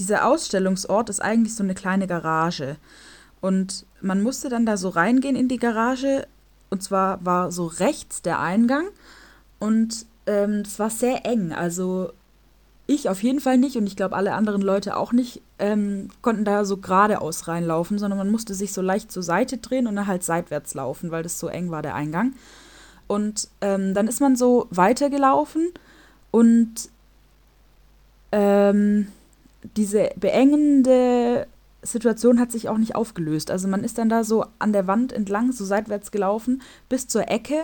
dieser 0.00 0.26
Ausstellungsort 0.26 1.11
ist 1.11 1.20
eigentlich 1.20 1.54
so 1.54 1.62
eine 1.62 1.74
kleine 1.74 2.06
Garage. 2.06 2.76
Und 3.40 3.85
man 4.00 4.22
musste 4.22 4.48
dann 4.48 4.66
da 4.66 4.76
so 4.76 4.88
reingehen 4.88 5.37
in 5.37 5.48
die 5.48 5.59
Garage 5.59 6.26
und 6.70 6.83
zwar 6.83 7.24
war 7.24 7.52
so 7.52 7.66
rechts 7.66 8.22
der 8.22 8.40
Eingang 8.40 8.87
und 9.59 10.06
ähm, 10.26 10.62
es 10.64 10.78
war 10.78 10.90
sehr 10.90 11.26
eng. 11.26 11.52
Also 11.52 12.12
ich 12.90 13.09
auf 13.09 13.22
jeden 13.22 13.40
Fall 13.40 13.57
nicht 13.57 13.76
und 13.76 13.87
ich 13.87 13.96
glaube 13.96 14.16
alle 14.16 14.35
anderen 14.35 14.62
Leute 14.62 14.96
auch 14.96 15.12
nicht 15.12 15.42
ähm, 15.59 16.09
konnten 16.22 16.44
da 16.44 16.64
so 16.64 16.79
geradeaus 16.79 17.46
reinlaufen, 17.46 17.98
sondern 17.98 18.18
man 18.18 18.31
musste 18.31 18.53
sich 18.53 18.72
so 18.72 18.83
leicht 18.83 19.12
zur 19.12 19.22
Seite 19.22 19.59
drehen 19.59 19.87
und 19.87 19.96
dann 19.96 20.07
halt 20.07 20.24
seitwärts 20.24 20.74
laufen, 20.74 21.11
weil 21.11 21.22
das 21.22 21.38
so 21.38 21.46
eng 21.48 21.70
war, 21.70 21.83
der 21.83 21.94
Eingang. 21.94 22.35
Und 23.07 23.48
ähm, 23.61 23.94
dann 23.94 24.09
ist 24.09 24.20
man 24.20 24.35
so 24.35 24.66
weitergelaufen 24.70 25.70
und 26.31 26.88
ähm, 28.33 29.07
diese 29.76 30.11
beengende 30.16 31.46
Situation 31.83 32.40
hat 32.40 32.50
sich 32.50 32.68
auch 32.68 32.79
nicht 32.79 32.94
aufgelöst. 32.94 33.50
Also 33.50 33.68
man 33.68 33.85
ist 33.85 33.98
dann 33.98 34.09
da 34.09 34.24
so 34.24 34.46
an 34.59 34.72
der 34.72 34.87
Wand 34.87 35.12
entlang, 35.12 35.53
so 35.53 35.64
seitwärts 35.64 36.11
gelaufen, 36.11 36.62
bis 36.88 37.09
zur 37.09 37.29
Ecke. 37.29 37.62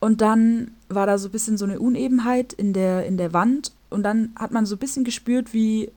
Und 0.00 0.20
dann 0.20 0.70
war 0.88 1.06
da 1.06 1.18
so 1.18 1.28
ein 1.28 1.32
bisschen 1.32 1.58
so 1.58 1.64
eine 1.64 1.80
Unebenheit 1.80 2.52
in 2.52 2.72
der, 2.72 3.04
in 3.06 3.16
der 3.16 3.32
Wand. 3.32 3.72
Und 3.90 4.02
dann 4.02 4.32
hat 4.36 4.50
man 4.50 4.66
so 4.66 4.76
ein 4.76 4.78
bisschen 4.78 5.04
gespürt, 5.04 5.52
wie 5.52 5.90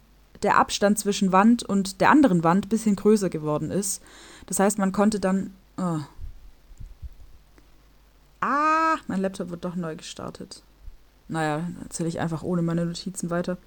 der 0.44 0.58
Abstand 0.58 0.98
zwischen 0.98 1.32
Wand 1.32 1.64
und 1.64 2.02
der 2.02 2.10
anderen 2.10 2.44
Wand 2.44 2.66
ein 2.66 2.70
bisschen 2.70 2.96
größer 2.96 3.30
geworden 3.30 3.70
ist. 3.70 4.02
Das 4.48 4.60
heißt, 4.60 4.78
man 4.78 4.92
konnte 4.92 5.20
dann. 5.20 5.54
Oh. 5.78 6.00
Ah, 8.42 8.96
mein 9.08 9.22
Laptop 9.22 9.50
wird 9.50 9.66
doch 9.66 9.76
neu 9.76 9.96
gestartet. 9.96 10.64
Naja, 11.28 11.70
erzähle 11.84 12.10
ich 12.10 12.20
einfach 12.20 12.44
ohne 12.44 12.62
meine 12.62 12.86
Notizen 12.86 13.30
weiter. 13.30 13.58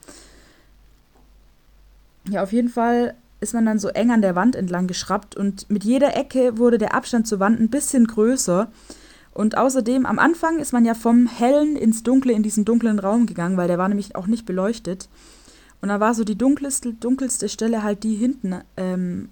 Ja, 2.28 2.42
auf 2.42 2.52
jeden 2.52 2.68
Fall 2.68 3.14
ist 3.40 3.54
man 3.54 3.66
dann 3.66 3.78
so 3.78 3.88
eng 3.88 4.10
an 4.10 4.22
der 4.22 4.34
Wand 4.34 4.56
entlang 4.56 4.86
geschraubt 4.86 5.36
und 5.36 5.68
mit 5.70 5.84
jeder 5.84 6.16
Ecke 6.16 6.58
wurde 6.58 6.78
der 6.78 6.94
Abstand 6.94 7.28
zur 7.28 7.40
Wand 7.40 7.60
ein 7.60 7.68
bisschen 7.68 8.06
größer. 8.06 8.70
Und 9.34 9.58
außerdem, 9.58 10.06
am 10.06 10.20
Anfang 10.20 10.60
ist 10.60 10.72
man 10.72 10.84
ja 10.84 10.94
vom 10.94 11.26
Hellen 11.26 11.76
ins 11.76 12.04
Dunkle 12.04 12.32
in 12.32 12.44
diesen 12.44 12.64
dunklen 12.64 13.00
Raum 13.00 13.26
gegangen, 13.26 13.56
weil 13.56 13.68
der 13.68 13.78
war 13.78 13.88
nämlich 13.88 14.14
auch 14.14 14.28
nicht 14.28 14.46
beleuchtet. 14.46 15.08
Und 15.82 15.88
da 15.88 16.00
war 16.00 16.14
so 16.14 16.24
die 16.24 16.38
dunkelste, 16.38 16.94
dunkelste 16.94 17.48
Stelle 17.48 17.82
halt 17.82 18.04
die 18.04 18.14
hinten 18.14 18.60
ähm, 18.76 19.28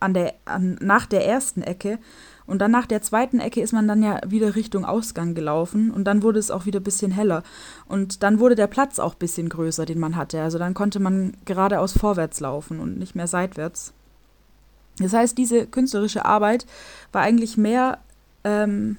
an 0.00 0.14
der, 0.14 0.34
an, 0.44 0.78
nach 0.80 1.06
der 1.06 1.26
ersten 1.26 1.62
Ecke. 1.62 1.98
Und 2.46 2.60
dann 2.60 2.70
nach 2.70 2.86
der 2.86 3.02
zweiten 3.02 3.40
Ecke 3.40 3.60
ist 3.60 3.72
man 3.72 3.88
dann 3.88 4.02
ja 4.02 4.20
wieder 4.26 4.54
Richtung 4.54 4.84
Ausgang 4.84 5.34
gelaufen 5.34 5.90
und 5.90 6.04
dann 6.04 6.22
wurde 6.22 6.38
es 6.38 6.50
auch 6.50 6.66
wieder 6.66 6.80
ein 6.80 6.84
bisschen 6.84 7.10
heller. 7.10 7.42
Und 7.86 8.22
dann 8.22 8.38
wurde 8.38 8.54
der 8.54 8.68
Platz 8.68 8.98
auch 8.98 9.14
ein 9.14 9.18
bisschen 9.18 9.48
größer, 9.48 9.86
den 9.86 9.98
man 9.98 10.16
hatte. 10.16 10.42
Also 10.42 10.58
dann 10.58 10.74
konnte 10.74 11.00
man 11.00 11.34
geradeaus 11.46 11.92
vorwärts 11.92 12.40
laufen 12.40 12.80
und 12.80 12.98
nicht 12.98 13.14
mehr 13.14 13.26
seitwärts. 13.26 13.92
Das 14.98 15.12
heißt, 15.12 15.36
diese 15.38 15.66
künstlerische 15.66 16.24
Arbeit 16.24 16.66
war 17.12 17.22
eigentlich 17.22 17.56
mehr 17.56 17.98
ähm, 18.48 18.96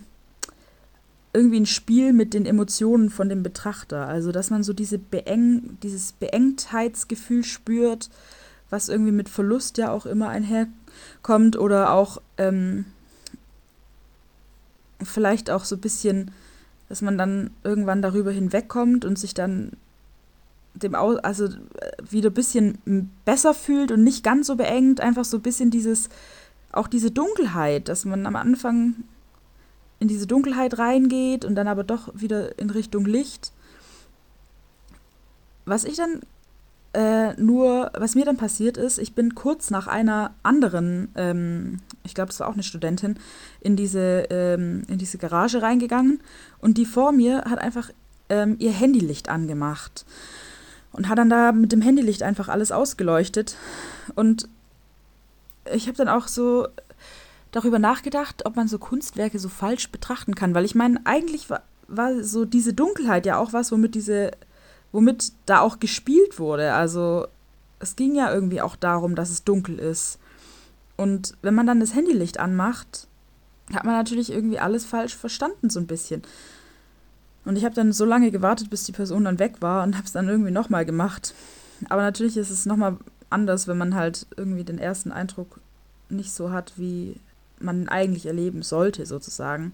irgendwie 1.34 1.60
ein 1.60 1.66
Spiel 1.66 2.14
mit 2.14 2.34
den 2.34 2.46
Emotionen 2.46 3.10
von 3.10 3.30
dem 3.30 3.42
Betrachter. 3.42 4.08
Also, 4.08 4.32
dass 4.32 4.52
man 4.52 4.64
so 4.64 4.74
diese 4.74 5.00
Beeng, 5.00 5.78
dieses 5.82 6.12
Beengtheitsgefühl 6.14 7.44
spürt, 7.44 8.10
was 8.70 8.90
irgendwie 8.90 9.12
mit 9.12 9.28
Verlust 9.28 9.78
ja 9.80 9.92
auch 9.92 10.06
immer 10.06 10.30
einherkommt 10.30 11.58
oder 11.58 11.92
auch 11.92 12.22
ähm, 12.38 12.86
vielleicht 15.02 15.50
auch 15.50 15.66
so 15.66 15.76
ein 15.76 15.82
bisschen, 15.82 16.32
dass 16.88 17.02
man 17.02 17.18
dann 17.18 17.50
irgendwann 17.64 18.04
darüber 18.04 18.32
hinwegkommt 18.32 19.06
und 19.06 19.18
sich 19.18 19.34
dann 19.34 19.72
dem 20.76 20.94
Au 20.94 21.16
also 21.18 21.46
äh, 21.46 21.50
wieder 22.08 22.30
ein 22.30 22.36
bisschen 22.36 23.12
besser 23.26 23.56
fühlt 23.56 23.92
und 23.92 24.04
nicht 24.04 24.24
ganz 24.24 24.48
so 24.48 24.56
beengt, 24.56 25.02
einfach 25.02 25.26
so 25.26 25.38
ein 25.38 25.44
bisschen 25.44 25.72
dieses, 25.72 26.10
auch 26.72 26.88
diese 26.88 27.12
Dunkelheit, 27.12 27.88
dass 27.88 28.06
man 28.06 28.26
am 28.26 28.36
Anfang 28.36 28.96
in 30.00 30.08
diese 30.08 30.28
Dunkelheit 30.28 30.78
reingeht 30.80 31.46
und 31.46 31.56
dann 31.56 31.68
aber 31.68 31.84
doch 31.84 32.10
wieder 32.14 32.58
in 32.58 32.70
Richtung 32.70 33.06
Licht. 33.06 33.52
Was 35.66 35.84
ich 35.84 35.98
dann 35.98 36.22
Äh, 36.92 37.40
nur, 37.40 37.92
was 37.94 38.16
mir 38.16 38.26
dann 38.26 38.38
passiert 38.38 38.76
ist, 38.76 38.98
ich 38.98 39.14
bin 39.14 39.36
kurz 39.36 39.70
nach 39.70 39.86
einer 39.86 40.34
anderen, 40.42 41.10
ähm, 41.16 41.82
ich 42.04 42.16
glaube, 42.16 42.30
das 42.30 42.40
war 42.40 42.48
auch 42.48 42.56
eine 42.56 42.64
Studentin, 42.64 43.20
in 43.62 43.76
diese, 43.76 44.26
ähm, 44.32 44.82
in 44.88 44.98
diese 44.98 45.20
Garage 45.20 45.62
reingegangen 45.62 46.20
und 46.62 46.80
die 46.80 46.88
vor 46.88 47.12
mir 47.12 47.44
hat 47.46 47.60
einfach 47.60 47.92
ähm, 48.30 48.56
ihr 48.58 48.72
Handylicht 48.72 49.30
angemacht 49.30 50.04
und 50.92 51.10
hat 51.10 51.20
dann 51.20 51.30
da 51.30 51.52
mit 51.52 51.72
dem 51.72 51.84
Handylicht 51.84 52.24
einfach 52.24 52.50
alles 52.50 52.72
ausgeleuchtet. 52.72 53.56
Und 54.16 54.50
ich 55.72 55.86
habe 55.86 55.98
dann 55.98 56.10
auch 56.10 56.28
so 56.28 56.68
darüber 57.52 57.80
nachgedacht, 57.80 58.46
ob 58.46 58.56
man 58.56 58.68
so 58.68 58.78
Kunstwerke 58.78 59.40
so 59.40 59.50
falsch 59.50 59.90
betrachten 59.92 60.36
kann, 60.36 60.54
weil 60.54 60.66
ich 60.66 60.76
meine, 60.76 61.00
eigentlich 61.06 61.50
war, 61.50 61.64
war 61.88 62.24
so 62.24 62.46
diese 62.46 62.74
Dunkelheit 62.74 63.26
ja 63.26 63.38
auch 63.38 63.54
was, 63.54 63.72
womit 63.72 63.96
diese 63.96 64.32
womit 64.92 65.34
da 65.46 65.60
auch 65.60 65.80
gespielt 65.80 66.40
wurde. 66.40 66.74
Also 66.74 67.28
es 67.80 67.96
ging 67.96 68.16
ja 68.16 68.34
irgendwie 68.34 68.62
auch 68.62 68.76
darum, 68.76 69.16
dass 69.16 69.30
es 69.30 69.44
dunkel 69.44 69.80
ist. 69.80 70.20
Und 70.98 71.36
wenn 71.42 71.56
man 71.56 71.68
dann 71.68 71.80
das 71.80 71.94
Handylicht 71.94 72.40
anmacht, 72.40 73.08
hat 73.74 73.86
man 73.86 73.94
natürlich 73.94 74.32
irgendwie 74.32 74.60
alles 74.60 74.86
falsch 74.86 75.16
verstanden, 75.16 75.70
so 75.70 75.80
ein 75.80 75.88
bisschen. 75.88 76.24
Und 77.46 77.56
ich 77.56 77.64
habe 77.64 77.76
dann 77.76 77.94
so 77.94 78.04
lange 78.04 78.32
gewartet, 78.32 78.70
bis 78.70 78.84
die 78.84 78.92
Person 78.92 79.26
dann 79.26 79.40
weg 79.40 79.62
war 79.62 79.84
und 79.84 79.96
habe 79.96 80.06
es 80.06 80.12
dann 80.12 80.28
irgendwie 80.28 80.52
nochmal 80.52 80.86
gemacht. 80.86 81.34
Aber 81.88 82.02
natürlich 82.02 82.36
ist 82.36 82.50
es 82.50 82.66
nochmal 82.66 82.98
anders, 83.30 83.68
wenn 83.68 83.78
man 83.78 83.96
halt 83.96 84.28
irgendwie 84.36 84.64
den 84.64 84.80
ersten 84.80 85.12
Eindruck 85.12 85.60
nicht 86.10 86.34
so 86.34 86.52
hat, 86.52 86.74
wie 86.78 87.16
man 87.60 87.90
eigentlich 87.90 88.26
erleben 88.26 88.62
sollte, 88.62 89.06
sozusagen. 89.06 89.74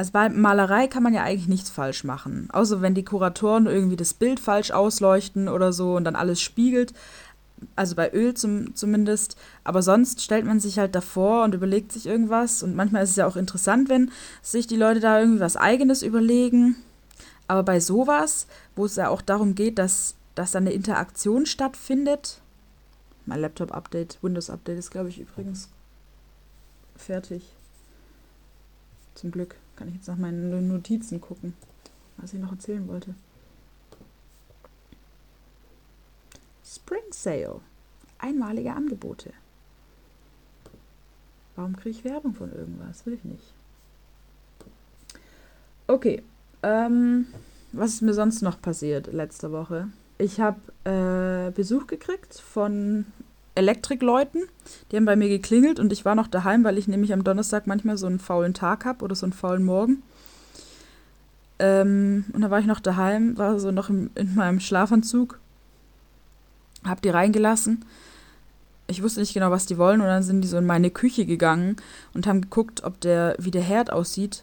Also 0.00 0.12
bei 0.12 0.30
Malerei 0.30 0.86
kann 0.86 1.02
man 1.02 1.12
ja 1.12 1.22
eigentlich 1.24 1.48
nichts 1.48 1.68
falsch 1.68 2.04
machen. 2.04 2.48
Außer 2.52 2.80
wenn 2.80 2.94
die 2.94 3.04
Kuratoren 3.04 3.66
irgendwie 3.66 3.96
das 3.96 4.14
Bild 4.14 4.40
falsch 4.40 4.70
ausleuchten 4.70 5.46
oder 5.46 5.74
so 5.74 5.94
und 5.94 6.04
dann 6.04 6.16
alles 6.16 6.40
spiegelt. 6.40 6.94
Also 7.76 7.94
bei 7.96 8.10
Öl 8.12 8.32
zum, 8.32 8.74
zumindest. 8.74 9.36
Aber 9.62 9.82
sonst 9.82 10.22
stellt 10.22 10.46
man 10.46 10.58
sich 10.58 10.78
halt 10.78 10.94
davor 10.94 11.44
und 11.44 11.54
überlegt 11.54 11.92
sich 11.92 12.06
irgendwas. 12.06 12.62
Und 12.62 12.74
manchmal 12.76 13.02
ist 13.02 13.10
es 13.10 13.16
ja 13.16 13.26
auch 13.26 13.36
interessant, 13.36 13.90
wenn 13.90 14.10
sich 14.40 14.66
die 14.66 14.76
Leute 14.76 15.00
da 15.00 15.20
irgendwie 15.20 15.40
was 15.40 15.58
Eigenes 15.58 16.02
überlegen. 16.02 16.76
Aber 17.46 17.62
bei 17.62 17.78
sowas, 17.78 18.46
wo 18.76 18.86
es 18.86 18.96
ja 18.96 19.08
auch 19.08 19.20
darum 19.20 19.54
geht, 19.54 19.78
dass, 19.78 20.14
dass 20.34 20.52
da 20.52 20.60
eine 20.60 20.72
Interaktion 20.72 21.44
stattfindet. 21.44 22.40
Mein 23.26 23.40
Laptop-Update, 23.40 24.18
Windows-Update 24.22 24.78
ist, 24.78 24.90
glaube 24.90 25.10
ich, 25.10 25.20
übrigens 25.20 25.68
fertig. 27.00 27.42
Zum 29.14 29.30
Glück 29.30 29.56
kann 29.76 29.88
ich 29.88 29.94
jetzt 29.94 30.08
nach 30.08 30.16
meinen 30.16 30.68
Notizen 30.68 31.20
gucken, 31.20 31.54
was 32.16 32.32
ich 32.32 32.40
noch 32.40 32.52
erzählen 32.52 32.86
wollte. 32.88 33.14
Spring 36.64 37.10
Sale. 37.10 37.60
Einmalige 38.18 38.72
Angebote. 38.72 39.32
Warum 41.56 41.76
kriege 41.76 41.90
ich 41.90 42.04
Werbung 42.04 42.34
von 42.34 42.52
irgendwas? 42.52 43.04
Will 43.06 43.14
ich 43.14 43.24
nicht. 43.24 43.52
Okay. 45.86 46.22
Ähm, 46.62 47.26
was 47.72 47.94
ist 47.94 48.02
mir 48.02 48.14
sonst 48.14 48.42
noch 48.42 48.60
passiert 48.60 49.12
letzte 49.12 49.52
Woche? 49.52 49.88
Ich 50.18 50.40
habe 50.40 50.60
äh, 50.84 51.50
Besuch 51.50 51.86
gekriegt 51.86 52.34
von 52.34 53.06
Elektrikleuten. 53.60 54.42
Die 54.90 54.96
haben 54.96 55.04
bei 55.04 55.16
mir 55.16 55.28
geklingelt 55.28 55.78
und 55.78 55.92
ich 55.92 56.04
war 56.04 56.14
noch 56.14 56.26
daheim, 56.26 56.64
weil 56.64 56.78
ich 56.78 56.88
nämlich 56.88 57.12
am 57.12 57.24
Donnerstag 57.24 57.66
manchmal 57.66 57.98
so 57.98 58.06
einen 58.06 58.18
faulen 58.18 58.54
Tag 58.54 58.84
habe 58.84 59.04
oder 59.04 59.14
so 59.14 59.26
einen 59.26 59.32
faulen 59.32 59.64
Morgen. 59.64 60.02
Ähm, 61.58 62.24
und 62.32 62.40
da 62.40 62.50
war 62.50 62.58
ich 62.58 62.66
noch 62.66 62.80
daheim, 62.80 63.36
war 63.36 63.60
so 63.60 63.70
noch 63.70 63.90
im, 63.90 64.10
in 64.14 64.34
meinem 64.34 64.60
Schlafanzug, 64.60 65.38
hab 66.84 67.02
die 67.02 67.10
reingelassen. 67.10 67.84
Ich 68.86 69.02
wusste 69.02 69.20
nicht 69.20 69.34
genau, 69.34 69.50
was 69.50 69.66
die 69.66 69.76
wollen 69.76 70.00
und 70.00 70.06
dann 70.06 70.22
sind 70.22 70.40
die 70.40 70.48
so 70.48 70.56
in 70.56 70.66
meine 70.66 70.90
Küche 70.90 71.26
gegangen 71.26 71.76
und 72.14 72.26
haben 72.26 72.40
geguckt, 72.40 72.82
ob 72.82 73.00
der, 73.00 73.36
wie 73.38 73.50
der 73.50 73.62
Herd 73.62 73.92
aussieht, 73.92 74.42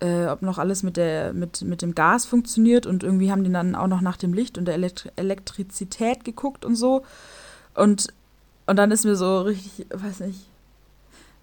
äh, 0.00 0.26
ob 0.26 0.42
noch 0.42 0.58
alles 0.58 0.82
mit, 0.82 0.96
der, 0.96 1.32
mit, 1.32 1.62
mit 1.62 1.82
dem 1.82 1.94
Gas 1.94 2.26
funktioniert 2.26 2.84
und 2.84 3.04
irgendwie 3.04 3.30
haben 3.30 3.44
die 3.44 3.52
dann 3.52 3.76
auch 3.76 3.86
noch 3.86 4.00
nach 4.00 4.16
dem 4.16 4.34
Licht 4.34 4.58
und 4.58 4.66
der 4.66 4.74
Elektri 4.74 5.10
Elektrizität 5.14 6.24
geguckt 6.24 6.64
und 6.64 6.74
so. 6.74 7.04
Und 7.74 8.08
und 8.66 8.76
dann 8.76 8.90
ist 8.90 9.04
mir 9.04 9.16
so 9.16 9.42
richtig, 9.42 9.86
weiß 9.90 10.20
nicht. 10.20 10.46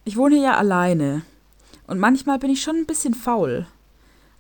Ich 0.06 0.18
wohne 0.18 0.42
ja 0.42 0.58
alleine. 0.58 1.24
Und 1.88 2.00
manchmal 2.00 2.40
bin 2.40 2.50
ich 2.50 2.62
schon 2.62 2.76
ein 2.76 2.86
bisschen 2.86 3.14
faul. 3.14 3.66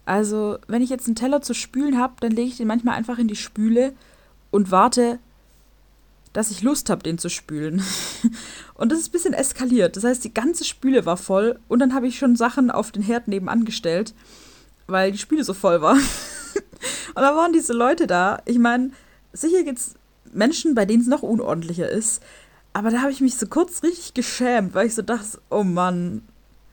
Also, 0.05 0.57
wenn 0.67 0.81
ich 0.81 0.89
jetzt 0.89 1.07
einen 1.07 1.15
Teller 1.15 1.41
zu 1.41 1.53
spülen 1.53 1.97
habe, 1.97 2.15
dann 2.19 2.31
lege 2.31 2.49
ich 2.49 2.57
den 2.57 2.67
manchmal 2.67 2.95
einfach 2.95 3.17
in 3.17 3.27
die 3.27 3.37
Spüle 3.37 3.93
und 4.51 4.71
warte, 4.71 5.19
dass 6.33 6.51
ich 6.51 6.61
Lust 6.61 6.89
habe, 6.89 7.03
den 7.03 7.17
zu 7.17 7.29
spülen. 7.29 7.81
und 8.73 8.91
das 8.91 8.99
ist 8.99 9.09
ein 9.09 9.11
bisschen 9.11 9.33
eskaliert. 9.33 9.95
Das 9.95 10.03
heißt, 10.03 10.23
die 10.23 10.33
ganze 10.33 10.65
Spüle 10.65 11.05
war 11.05 11.15
voll 11.15 11.59
und 11.69 11.79
dann 11.79 11.93
habe 11.93 12.07
ich 12.07 12.17
schon 12.17 12.35
Sachen 12.35 12.69
auf 12.69 12.91
den 12.91 13.03
Herd 13.03 13.27
nebenan 13.27 13.65
gestellt, 13.65 14.13
weil 14.87 15.11
die 15.11 15.17
Spüle 15.17 15.43
so 15.43 15.53
voll 15.53 15.81
war. 15.81 15.93
und 17.15 17.21
da 17.21 17.35
waren 17.35 17.53
diese 17.53 17.73
Leute 17.73 18.07
da. 18.07 18.41
Ich 18.45 18.59
meine, 18.59 18.91
sicher 19.31 19.63
gibt 19.63 19.79
es 19.79 19.95
Menschen, 20.33 20.75
bei 20.75 20.85
denen 20.85 21.01
es 21.01 21.07
noch 21.07 21.21
unordentlicher 21.21 21.89
ist. 21.89 22.21
Aber 22.73 22.89
da 22.89 23.01
habe 23.01 23.11
ich 23.11 23.21
mich 23.21 23.37
so 23.37 23.45
kurz 23.45 23.83
richtig 23.83 24.15
geschämt, 24.15 24.73
weil 24.73 24.87
ich 24.87 24.95
so 24.95 25.03
dachte, 25.03 25.39
oh 25.49 25.63
Mann, 25.63 26.23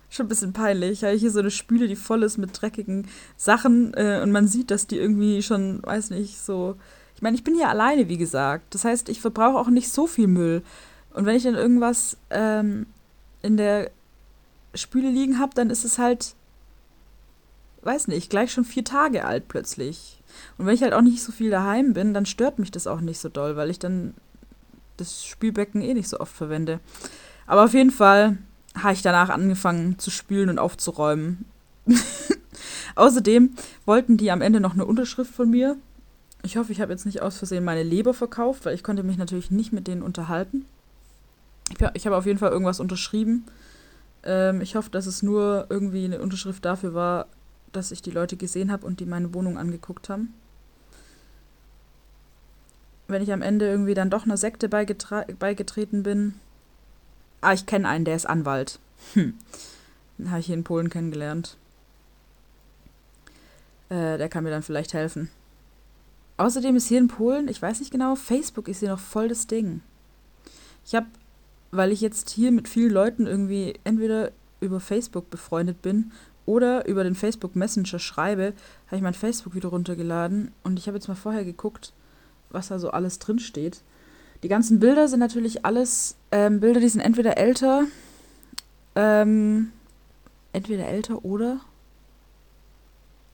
schon 0.08 0.26
ein 0.26 0.28
bisschen 0.28 0.52
peinlich. 0.52 1.02
Ich 1.02 1.20
hier 1.20 1.30
so 1.30 1.40
eine 1.40 1.50
Spüle, 1.50 1.88
die 1.88 1.96
voll 1.96 2.22
ist 2.22 2.38
mit 2.38 2.60
dreckigen 2.60 3.06
Sachen 3.36 3.94
äh, 3.94 4.20
und 4.22 4.32
man 4.32 4.48
sieht, 4.48 4.70
dass 4.70 4.86
die 4.86 4.96
irgendwie 4.96 5.42
schon, 5.42 5.82
weiß 5.82 6.10
nicht, 6.10 6.38
so. 6.38 6.76
Ich 7.14 7.22
meine, 7.22 7.36
ich 7.36 7.44
bin 7.44 7.54
hier 7.54 7.68
alleine, 7.68 8.08
wie 8.08 8.16
gesagt. 8.16 8.74
Das 8.74 8.84
heißt, 8.84 9.10
ich 9.10 9.20
verbrauche 9.20 9.58
auch 9.58 9.68
nicht 9.68 9.90
so 9.90 10.06
viel 10.06 10.26
Müll. 10.26 10.62
Und 11.12 11.26
wenn 11.26 11.36
ich 11.36 11.42
dann 11.42 11.54
irgendwas 11.54 12.16
ähm, 12.30 12.86
in 13.42 13.56
der 13.56 13.90
Spüle 14.74 15.10
liegen 15.10 15.38
habe, 15.38 15.54
dann 15.54 15.68
ist 15.68 15.84
es 15.84 15.98
halt, 15.98 16.34
weiß 17.82 18.08
nicht, 18.08 18.30
gleich 18.30 18.52
schon 18.52 18.64
vier 18.64 18.84
Tage 18.84 19.24
alt 19.24 19.48
plötzlich. 19.48 20.22
Und 20.56 20.66
wenn 20.66 20.74
ich 20.74 20.82
halt 20.82 20.94
auch 20.94 21.02
nicht 21.02 21.22
so 21.22 21.30
viel 21.30 21.50
daheim 21.50 21.92
bin, 21.92 22.14
dann 22.14 22.26
stört 22.26 22.58
mich 22.58 22.70
das 22.70 22.86
auch 22.86 23.00
nicht 23.00 23.18
so 23.18 23.28
doll, 23.28 23.56
weil 23.56 23.68
ich 23.68 23.78
dann 23.78 24.14
das 25.00 25.24
Spülbecken 25.24 25.82
eh 25.82 25.94
nicht 25.94 26.08
so 26.08 26.20
oft 26.20 26.34
verwende. 26.34 26.80
Aber 27.46 27.64
auf 27.64 27.74
jeden 27.74 27.90
Fall 27.90 28.38
habe 28.76 28.92
ich 28.92 29.02
danach 29.02 29.30
angefangen 29.30 29.98
zu 29.98 30.10
spülen 30.10 30.48
und 30.48 30.58
aufzuräumen. 30.58 31.44
Außerdem 32.94 33.54
wollten 33.86 34.16
die 34.16 34.30
am 34.30 34.42
Ende 34.42 34.60
noch 34.60 34.74
eine 34.74 34.84
Unterschrift 34.84 35.34
von 35.34 35.50
mir. 35.50 35.76
Ich 36.42 36.56
hoffe, 36.56 36.72
ich 36.72 36.80
habe 36.80 36.92
jetzt 36.92 37.06
nicht 37.06 37.22
aus 37.22 37.38
Versehen 37.38 37.64
meine 37.64 37.82
Leber 37.82 38.14
verkauft, 38.14 38.64
weil 38.64 38.74
ich 38.74 38.84
konnte 38.84 39.02
mich 39.02 39.18
natürlich 39.18 39.50
nicht 39.50 39.72
mit 39.72 39.86
denen 39.86 40.02
unterhalten. 40.02 40.64
Ich, 41.70 41.78
ich 41.94 42.06
habe 42.06 42.16
auf 42.16 42.26
jeden 42.26 42.38
Fall 42.38 42.50
irgendwas 42.50 42.80
unterschrieben. 42.80 43.44
Ähm, 44.22 44.60
ich 44.60 44.76
hoffe, 44.76 44.90
dass 44.90 45.06
es 45.06 45.22
nur 45.22 45.66
irgendwie 45.68 46.04
eine 46.04 46.20
Unterschrift 46.20 46.64
dafür 46.64 46.94
war, 46.94 47.26
dass 47.72 47.92
ich 47.92 48.02
die 48.02 48.10
Leute 48.10 48.36
gesehen 48.36 48.72
habe 48.72 48.86
und 48.86 49.00
die 49.00 49.06
meine 49.06 49.34
Wohnung 49.34 49.58
angeguckt 49.58 50.08
haben 50.08 50.34
wenn 53.10 53.22
ich 53.22 53.32
am 53.32 53.42
Ende 53.42 53.66
irgendwie 53.66 53.94
dann 53.94 54.10
doch 54.10 54.24
einer 54.24 54.36
Sekte 54.36 54.68
beigetreten 54.68 56.02
bin. 56.02 56.34
Ah, 57.40 57.52
ich 57.52 57.66
kenne 57.66 57.88
einen, 57.88 58.04
der 58.04 58.16
ist 58.16 58.26
Anwalt. 58.26 58.78
Hm. 59.14 59.34
Den 60.18 60.30
habe 60.30 60.40
ich 60.40 60.46
hier 60.46 60.54
in 60.54 60.64
Polen 60.64 60.90
kennengelernt. 60.90 61.56
Äh, 63.88 64.18
der 64.18 64.28
kann 64.28 64.44
mir 64.44 64.50
dann 64.50 64.62
vielleicht 64.62 64.92
helfen. 64.92 65.30
Außerdem 66.36 66.76
ist 66.76 66.88
hier 66.88 66.98
in 66.98 67.08
Polen, 67.08 67.48
ich 67.48 67.60
weiß 67.60 67.80
nicht 67.80 67.90
genau, 67.90 68.14
Facebook 68.14 68.68
ist 68.68 68.80
hier 68.80 68.90
noch 68.90 68.98
voll 68.98 69.28
das 69.28 69.46
Ding. 69.46 69.82
Ich 70.86 70.94
habe, 70.94 71.06
weil 71.70 71.92
ich 71.92 72.00
jetzt 72.00 72.30
hier 72.30 72.50
mit 72.50 72.68
vielen 72.68 72.92
Leuten 72.92 73.26
irgendwie 73.26 73.78
entweder 73.84 74.32
über 74.60 74.80
Facebook 74.80 75.28
befreundet 75.30 75.82
bin 75.82 76.12
oder 76.46 76.86
über 76.86 77.04
den 77.04 77.14
Facebook 77.14 77.56
Messenger 77.56 77.98
schreibe, 77.98 78.54
habe 78.86 78.96
ich 78.96 79.02
mein 79.02 79.14
Facebook 79.14 79.54
wieder 79.54 79.68
runtergeladen 79.68 80.52
und 80.62 80.78
ich 80.78 80.86
habe 80.86 80.96
jetzt 80.96 81.08
mal 81.08 81.14
vorher 81.14 81.44
geguckt 81.44 81.92
was 82.50 82.68
da 82.68 82.78
so 82.78 82.90
alles 82.90 83.18
drin 83.18 83.38
steht. 83.38 83.82
Die 84.42 84.48
ganzen 84.48 84.80
Bilder 84.80 85.08
sind 85.08 85.20
natürlich 85.20 85.64
alles 85.64 86.16
ähm, 86.30 86.60
Bilder, 86.60 86.80
die 86.80 86.88
sind 86.88 87.00
entweder 87.00 87.36
älter, 87.36 87.84
ähm, 88.94 89.72
entweder 90.52 90.86
älter 90.86 91.24
oder. 91.24 91.60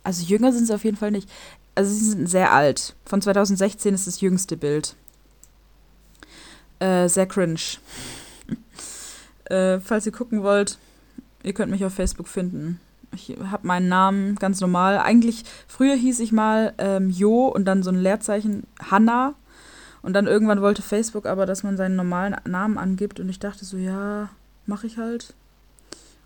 Also 0.02 0.24
jünger 0.24 0.52
sind 0.52 0.66
sie 0.66 0.74
auf 0.74 0.85
jeden 0.85 0.96
Fall 0.96 1.11
nicht. 1.11 1.29
Also 1.74 1.92
sie 1.92 2.11
sind 2.11 2.29
sehr 2.29 2.52
alt. 2.52 2.94
Von 3.05 3.20
2016 3.20 3.94
ist 3.94 4.07
das 4.07 4.20
jüngste 4.20 4.57
Bild. 4.57 4.96
Äh, 6.79 7.09
sehr 7.09 7.26
cringe. 7.26 7.61
äh, 9.44 9.81
falls 9.81 10.07
ihr 10.07 10.12
gucken 10.12 10.42
wollt, 10.42 10.79
ihr 11.42 11.52
könnt 11.52 11.70
mich 11.70 11.85
auf 11.85 11.94
Facebook 11.94 12.29
finden. 12.29 12.81
Ich 13.16 13.37
habe 13.50 13.66
meinen 13.66 13.88
Namen 13.88 14.37
ganz 14.37 14.61
normal. 14.61 14.98
Eigentlich, 14.98 15.44
früher 15.66 15.94
hieß 15.94 16.20
ich 16.20 16.31
mal 16.31 16.74
ähm, 16.79 17.11
Jo 17.11 17.48
und 17.48 17.64
dann 17.64 17.83
so 17.83 17.90
ein 17.90 18.00
Leerzeichen 18.00 18.64
Hanna. 18.81 19.35
Und 20.02 20.12
dann 20.12 20.29
irgendwann 20.29 20.61
wollte 20.61 20.83
Facebook 20.83 21.26
aber, 21.26 21.46
dass 21.46 21.64
man 21.64 21.76
seinen 21.76 21.96
normalen 21.96 22.37
Namen 22.44 22.79
angibt. 22.79 23.18
Und 23.18 23.29
ich 23.29 23.40
dachte 23.40 23.64
so, 23.64 23.76
ja, 23.76 24.29
mache 24.66 24.87
ich 24.87 24.98
halt. 24.98 25.35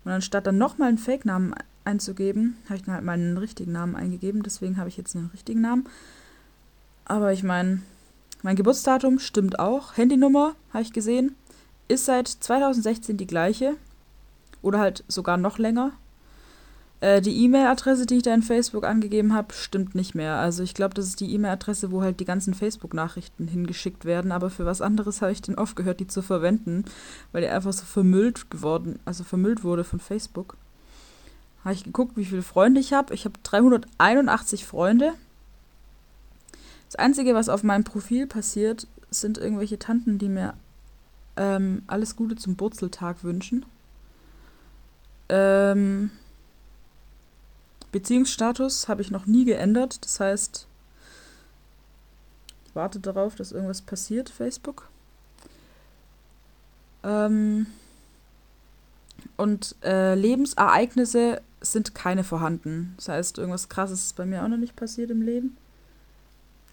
Und 0.03 0.11
anstatt 0.11 0.45
dann 0.45 0.57
nochmal 0.57 0.89
einen 0.89 0.97
Fake-Namen 0.99 1.55
einzugeben, 1.83 2.57
habe 2.65 2.75
ich 2.75 2.83
dann 2.83 2.93
halt 2.93 3.03
meinen 3.03 3.37
richtigen 3.37 3.71
Namen 3.71 3.95
eingegeben. 3.95 4.43
Deswegen 4.43 4.77
habe 4.77 4.89
ich 4.89 4.97
jetzt 4.97 5.15
einen 5.15 5.31
richtigen 5.33 5.61
Namen. 5.61 5.87
Aber 7.05 7.33
ich 7.33 7.43
meine, 7.43 7.81
Mein 8.43 8.55
Geburtsdatum 8.55 9.19
stimmt 9.19 9.59
auch. 9.59 9.97
Handynummer, 9.97 10.55
habe 10.73 10.81
ich 10.81 10.93
gesehen, 10.93 11.35
ist 11.87 12.05
seit 12.05 12.27
2016 12.27 13.17
die 13.17 13.27
gleiche. 13.27 13.75
Oder 14.63 14.79
halt 14.79 15.03
sogar 15.07 15.37
noch 15.37 15.57
länger. 15.57 15.91
Äh, 17.01 17.19
die 17.19 17.43
E-Mail-Adresse, 17.43 18.05
die 18.05 18.17
ich 18.17 18.23
da 18.23 18.33
in 18.33 18.43
Facebook 18.43 18.85
angegeben 18.85 19.33
habe, 19.33 19.53
stimmt 19.53 19.95
nicht 19.95 20.13
mehr. 20.13 20.35
Also 20.35 20.61
ich 20.61 20.75
glaube, 20.75 20.93
das 20.93 21.07
ist 21.07 21.19
die 21.19 21.33
E-Mail-Adresse, 21.33 21.91
wo 21.91 22.03
halt 22.03 22.19
die 22.19 22.25
ganzen 22.25 22.53
Facebook-Nachrichten 22.53 23.47
hingeschickt 23.47 24.05
werden. 24.05 24.31
Aber 24.31 24.51
für 24.51 24.65
was 24.65 24.81
anderes 24.81 25.21
habe 25.21 25.31
ich 25.31 25.41
dann 25.41 25.57
aufgehört, 25.57 25.99
die 25.99 26.07
zu 26.07 26.21
verwenden, 26.21 26.85
weil 27.31 27.41
die 27.41 27.49
einfach 27.49 27.73
so 27.73 27.83
vermüllt 27.83 28.51
geworden, 28.51 28.99
also 29.03 29.23
vermüllt 29.23 29.63
wurde 29.63 29.83
von 29.83 29.99
Facebook. 29.99 30.55
Habe 31.63 31.73
ich 31.73 31.83
geguckt, 31.83 32.17
wie 32.17 32.25
viele 32.25 32.43
Freunde 32.43 32.79
ich 32.79 32.93
habe. 32.93 33.13
Ich 33.15 33.25
habe 33.25 33.35
381 33.43 34.65
Freunde. 34.65 35.13
Das 36.85 36.97
Einzige, 36.97 37.33
was 37.33 37.49
auf 37.49 37.63
meinem 37.63 37.83
Profil 37.83 38.27
passiert, 38.27 38.87
sind 39.09 39.39
irgendwelche 39.39 39.79
Tanten, 39.79 40.19
die 40.19 40.29
mir 40.29 40.53
ähm, 41.35 41.81
alles 41.87 42.15
Gute 42.15 42.35
zum 42.35 42.55
Burzeltag 42.55 43.23
wünschen. 43.23 43.65
Ähm, 45.29 46.11
Beziehungsstatus 47.91 48.87
habe 48.87 49.01
ich 49.01 49.11
noch 49.11 49.25
nie 49.25 49.45
geändert. 49.45 50.03
Das 50.03 50.19
heißt, 50.19 50.67
ich 52.65 52.75
warte 52.75 52.99
darauf, 52.99 53.35
dass 53.35 53.51
irgendwas 53.51 53.81
passiert, 53.81 54.29
Facebook. 54.29 54.87
Ähm, 57.03 57.67
und 59.37 59.75
äh, 59.83 60.15
Lebensereignisse 60.15 61.41
sind 61.61 61.93
keine 61.95 62.23
vorhanden. 62.23 62.93
Das 62.97 63.09
heißt, 63.09 63.37
irgendwas 63.37 63.69
krasses 63.69 64.05
ist 64.05 64.15
bei 64.15 64.25
mir 64.25 64.43
auch 64.43 64.47
noch 64.47 64.57
nicht 64.57 64.75
passiert 64.75 65.11
im 65.11 65.21
Leben. 65.21 65.57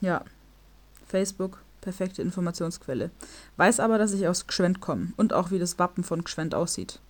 Ja, 0.00 0.24
Facebook, 1.07 1.62
perfekte 1.81 2.22
Informationsquelle. 2.22 3.11
Weiß 3.57 3.81
aber, 3.81 3.98
dass 3.98 4.12
ich 4.12 4.28
aus 4.28 4.46
Gschwend 4.46 4.81
komme 4.81 5.12
und 5.16 5.33
auch 5.33 5.50
wie 5.50 5.59
das 5.59 5.78
Wappen 5.78 6.04
von 6.04 6.24
Gschwend 6.24 6.54
aussieht. 6.54 7.00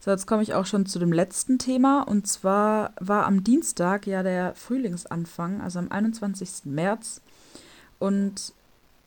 So, 0.00 0.12
jetzt 0.12 0.26
komme 0.26 0.42
ich 0.42 0.54
auch 0.54 0.66
schon 0.66 0.86
zu 0.86 0.98
dem 0.98 1.12
letzten 1.12 1.58
Thema. 1.58 2.02
Und 2.02 2.26
zwar 2.26 2.92
war 3.00 3.26
am 3.26 3.42
Dienstag 3.42 4.06
ja 4.06 4.22
der 4.22 4.54
Frühlingsanfang, 4.54 5.60
also 5.60 5.80
am 5.80 5.90
21. 5.90 6.64
März. 6.64 7.20
Und 7.98 8.52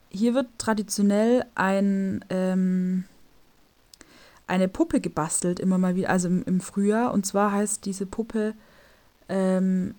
hier 0.09 0.33
wird 0.33 0.47
traditionell 0.57 1.45
ein, 1.55 2.25
ähm, 2.29 3.05
eine 4.47 4.67
Puppe 4.67 4.99
gebastelt, 4.99 5.61
immer 5.61 5.77
mal 5.77 5.95
wieder, 5.95 6.09
also 6.09 6.27
im, 6.27 6.43
im 6.43 6.59
Frühjahr. 6.59 7.13
Und 7.13 7.25
zwar 7.25 7.53
heißt 7.53 7.85
diese 7.85 8.05
Puppe 8.05 8.53
ähm, 9.29 9.95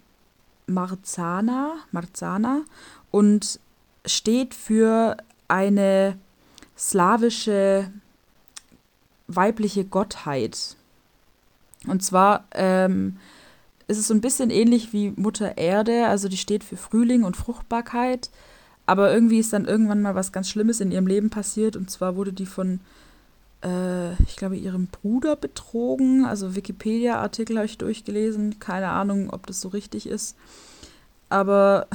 Marzana, 0.67 1.77
Marzana 1.91 2.63
und 3.11 3.59
steht 4.05 4.55
für 4.55 5.17
eine 5.49 6.19
slawische 6.77 7.91
weibliche 9.27 9.85
Gottheit. 9.85 10.77
Und 11.87 12.03
zwar 12.03 12.45
ähm, 12.53 13.17
ist 13.89 13.99
es 13.99 14.09
so 14.09 14.15
ein 14.15 14.21
bisschen 14.21 14.51
ähnlich 14.51 14.93
wie 14.93 15.13
Mutter 15.17 15.59
Erde, 15.59 16.07
also 16.07 16.29
die 16.29 16.37
steht 16.37 16.65
für 16.65 16.77
Frühling 16.77 17.25
und 17.25 17.37
Fruchtbarkeit. 17.37 18.31
Aber 18.87 19.13
irgendwie 19.13 19.39
ist 19.39 19.53
dann 19.53 19.65
irgendwann 19.65 20.03
mal 20.03 20.15
was 20.15 20.33
ganz 20.33 20.49
Schlimmes 20.49 20.81
in 20.81 20.91
ihrem 20.91 21.07
Leben 21.07 21.31
passiert. 21.31 21.77
Und 21.77 21.91
zwar 21.91 22.17
wurde 22.17 22.33
die 22.33 22.47
von, 22.47 22.81
äh, 23.65 24.13
ich 24.25 24.37
glaube, 24.37 24.57
ihrem 24.57 24.89
Bruder 24.89 25.37
betrogen. 25.37 26.25
Also 26.25 26.57
Wikipedia-Artikel 26.57 27.57
habe 27.57 27.67
ich 27.67 27.79
durchgelesen. 27.79 28.59
Keine 28.59 28.89
Ahnung, 28.89 29.31
ob 29.31 29.47
das 29.47 29.61
so 29.61 29.69
richtig 29.69 30.09
ist. 30.09 30.37
Aber 31.29 31.87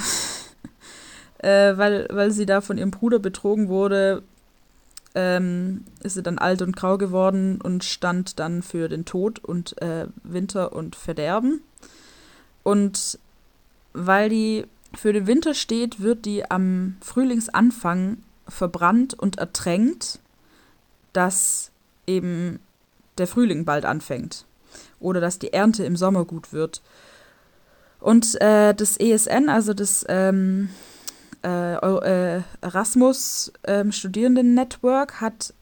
äh, 1.40 1.78
weil, 1.78 2.08
weil 2.10 2.32
sie 2.32 2.46
da 2.46 2.62
von 2.62 2.78
ihrem 2.78 2.92
Bruder 2.92 3.20
betrogen 3.20 3.68
wurde, 3.68 4.24
ähm, 5.18 5.84
ist 6.04 6.14
sie 6.14 6.22
dann 6.22 6.38
alt 6.38 6.62
und 6.62 6.76
grau 6.76 7.00
geworden 7.00 7.60
und 7.60 7.84
stand 7.84 8.38
dann 8.38 8.62
für 8.62 8.88
den 8.88 9.04
Tod 9.04 9.40
und 9.40 9.82
äh, 9.82 10.06
Winter 10.24 10.74
und 10.74 10.96
Verderben. 10.96 11.62
Und 12.62 13.18
weil 13.94 14.30
die 14.30 14.68
für 14.94 15.14
den 15.14 15.26
Winter 15.26 15.56
steht, 15.56 16.02
wird 16.02 16.26
die 16.26 16.50
am 16.50 16.98
Frühlingsanfang 17.02 18.18
verbrannt 18.48 19.16
und 19.16 19.40
ertränkt, 19.40 20.20
dass 21.14 21.72
eben 22.06 22.60
der 23.18 23.26
Frühling 23.26 23.66
bald 23.66 23.86
anfängt 23.86 24.46
oder 25.00 25.20
dass 25.20 25.40
die 25.40 25.52
Ernte 25.52 25.84
im 25.84 25.96
Sommer 25.96 26.26
gut 26.26 26.54
wird. 26.54 26.84
Und 28.00 28.40
äh, 28.40 28.76
das 28.76 28.98
ESN, 28.98 29.50
also 29.50 29.74
das 29.74 30.06
ähm, 30.10 30.70
äh, 31.44 31.76
äh, 31.76 32.42
Erasmus 32.62 33.52
ähm, 33.64 33.92
Studierenden 33.92 34.54
Network 34.54 35.22
hat 35.22 35.54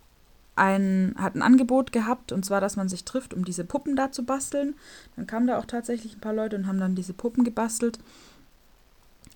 ein, 0.55 1.15
hat 1.17 1.35
ein 1.35 1.41
Angebot 1.41 1.91
gehabt, 1.91 2.31
und 2.31 2.45
zwar, 2.45 2.61
dass 2.61 2.75
man 2.75 2.87
sich 2.87 3.03
trifft, 3.03 3.33
um 3.33 3.43
diese 3.43 3.65
Puppen 3.65 3.95
da 3.95 4.11
zu 4.11 4.23
basteln. 4.23 4.75
Dann 5.15 5.27
kamen 5.27 5.47
da 5.47 5.57
auch 5.57 5.65
tatsächlich 5.65 6.15
ein 6.15 6.21
paar 6.21 6.33
Leute 6.33 6.55
und 6.55 6.67
haben 6.67 6.79
dann 6.79 6.95
diese 6.95 7.13
Puppen 7.13 7.43
gebastelt. 7.43 7.99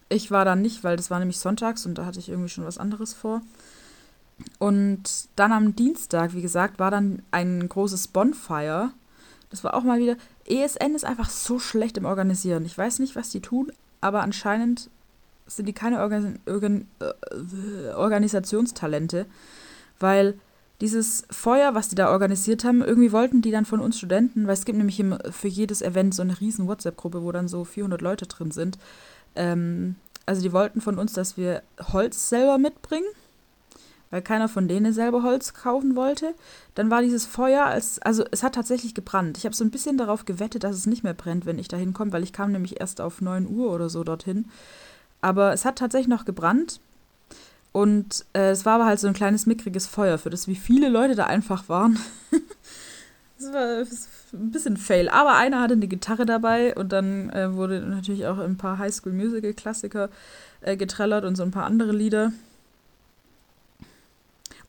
Ich 0.07 0.31
war 0.31 0.45
da 0.45 0.55
nicht, 0.55 0.83
weil 0.83 0.95
das 0.97 1.11
war 1.11 1.19
nämlich 1.19 1.39
sonntags 1.39 1.85
und 1.85 1.97
da 1.97 2.05
hatte 2.05 2.19
ich 2.19 2.29
irgendwie 2.29 2.49
schon 2.49 2.65
was 2.65 2.77
anderes 2.77 3.13
vor. 3.13 3.41
Und 4.57 5.27
dann 5.35 5.51
am 5.51 5.75
Dienstag, 5.75 6.33
wie 6.33 6.41
gesagt, 6.41 6.79
war 6.79 6.89
dann 6.89 7.21
ein 7.31 7.67
großes 7.67 8.07
Bonfire. 8.07 8.91
Das 9.49 9.63
war 9.63 9.73
auch 9.73 9.83
mal 9.83 9.99
wieder. 9.99 10.15
ESN 10.47 10.95
ist 10.95 11.05
einfach 11.05 11.29
so 11.29 11.59
schlecht 11.59 11.97
im 11.97 12.05
Organisieren. 12.05 12.65
Ich 12.65 12.77
weiß 12.77 12.99
nicht, 12.99 13.15
was 13.15 13.29
die 13.29 13.41
tun, 13.41 13.71
aber 14.01 14.21
anscheinend 14.21 14.89
sind 15.49 15.67
die 15.67 15.73
keine 15.73 15.99
Organ 15.99 16.39
Organ 16.45 16.87
äh, 16.99 17.93
Organisationstalente, 17.93 19.25
weil 19.99 20.39
dieses 20.81 21.25
Feuer, 21.29 21.75
was 21.75 21.89
die 21.89 21.95
da 21.95 22.09
organisiert 22.09 22.63
haben, 22.63 22.81
irgendwie 22.81 23.11
wollten 23.11 23.41
die 23.41 23.51
dann 23.51 23.65
von 23.65 23.81
uns 23.81 23.97
Studenten, 23.97 24.47
weil 24.47 24.53
es 24.53 24.63
gibt 24.63 24.77
nämlich 24.77 25.03
für 25.31 25.47
jedes 25.47 25.81
Event 25.81 26.15
so 26.15 26.21
eine 26.21 26.39
riesen 26.39 26.67
WhatsApp-Gruppe, 26.67 27.21
wo 27.23 27.31
dann 27.31 27.49
so 27.49 27.65
400 27.65 28.01
Leute 28.01 28.27
drin 28.27 28.51
sind. 28.51 28.77
Ähm, 29.35 29.95
also 30.25 30.41
die 30.41 30.53
wollten 30.53 30.79
von 30.79 30.97
uns, 30.97 31.13
dass 31.13 31.35
wir 31.35 31.63
Holz 31.91 32.29
selber 32.29 32.57
mitbringen, 32.57 33.07
weil 34.09 34.21
keiner 34.21 34.47
von 34.47 34.67
denen 34.69 34.93
selber 34.93 35.23
Holz 35.23 35.53
kaufen 35.53 35.97
wollte. 35.97 36.33
Dann 36.75 36.89
war 36.89 37.01
dieses 37.01 37.25
Feuer, 37.25 37.65
als, 37.65 37.99
also 37.99 38.23
es 38.31 38.41
hat 38.41 38.55
tatsächlich 38.55 38.95
gebrannt. 38.95 39.37
Ich 39.37 39.45
habe 39.45 39.55
so 39.55 39.65
ein 39.65 39.71
bisschen 39.71 39.97
darauf 39.97 40.23
gewettet, 40.23 40.63
dass 40.63 40.75
es 40.75 40.85
nicht 40.85 41.03
mehr 41.03 41.13
brennt, 41.13 41.45
wenn 41.45 41.59
ich 41.59 41.67
da 41.67 41.75
hinkomme, 41.75 42.13
weil 42.13 42.23
ich 42.23 42.31
kam 42.31 42.53
nämlich 42.53 42.79
erst 42.79 43.01
auf 43.01 43.21
9 43.21 43.49
Uhr 43.49 43.71
oder 43.71 43.89
so 43.89 44.03
dorthin. 44.05 44.45
Aber 45.21 45.53
es 45.53 45.65
hat 45.65 45.77
tatsächlich 45.77 46.07
noch 46.07 46.25
gebrannt. 46.25 46.79
Und 47.71 48.25
äh, 48.33 48.49
es 48.49 48.65
war 48.65 48.75
aber 48.75 48.85
halt 48.85 48.99
so 48.99 49.07
ein 49.07 49.13
kleines 49.13 49.45
mickriges 49.45 49.85
Feuer, 49.85 50.17
für 50.17 50.29
das 50.29 50.47
wie 50.47 50.55
viele 50.55 50.89
Leute 50.89 51.15
da 51.15 51.25
einfach 51.25 51.69
waren. 51.69 51.99
das 53.39 53.53
war 53.53 53.85
ein 54.33 54.51
bisschen 54.51 54.77
Fail. 54.77 55.07
Aber 55.09 55.35
einer 55.35 55.61
hatte 55.61 55.73
eine 55.73 55.87
Gitarre 55.87 56.25
dabei 56.25 56.75
und 56.75 56.91
dann 56.91 57.29
äh, 57.29 57.53
wurde 57.53 57.81
natürlich 57.81 58.25
auch 58.25 58.39
ein 58.39 58.57
paar 58.57 58.79
Highschool 58.79 59.13
Musical 59.13 59.53
Klassiker 59.53 60.09
äh, 60.61 60.77
getrellert 60.77 61.25
und 61.25 61.35
so 61.35 61.43
ein 61.43 61.51
paar 61.51 61.65
andere 61.65 61.91
Lieder. 61.91 62.31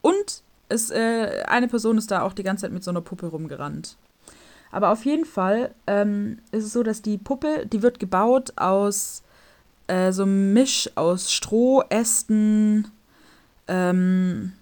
Und 0.02 0.42
es, 0.68 0.90
äh, 0.90 1.42
eine 1.46 1.68
Person 1.68 1.98
ist 1.98 2.10
da 2.10 2.22
auch 2.22 2.32
die 2.32 2.42
ganze 2.42 2.62
Zeit 2.62 2.72
mit 2.72 2.84
so 2.84 2.90
einer 2.90 3.00
Puppe 3.00 3.26
rumgerannt. 3.26 3.96
Aber 4.72 4.90
auf 4.90 5.04
jeden 5.04 5.24
Fall 5.24 5.74
ähm, 5.86 6.38
ist 6.52 6.64
es 6.64 6.72
so, 6.72 6.82
dass 6.82 7.02
die 7.02 7.18
Puppe, 7.18 7.66
die 7.66 7.82
wird 7.82 7.98
gebaut 7.98 8.52
aus 8.56 9.22
äh, 9.90 10.12
so 10.12 10.22
ein 10.22 10.52
Misch 10.52 10.88
aus 10.94 11.32
Stroh, 11.32 11.82
Ästen, 11.88 12.88
ähm, 13.66 14.52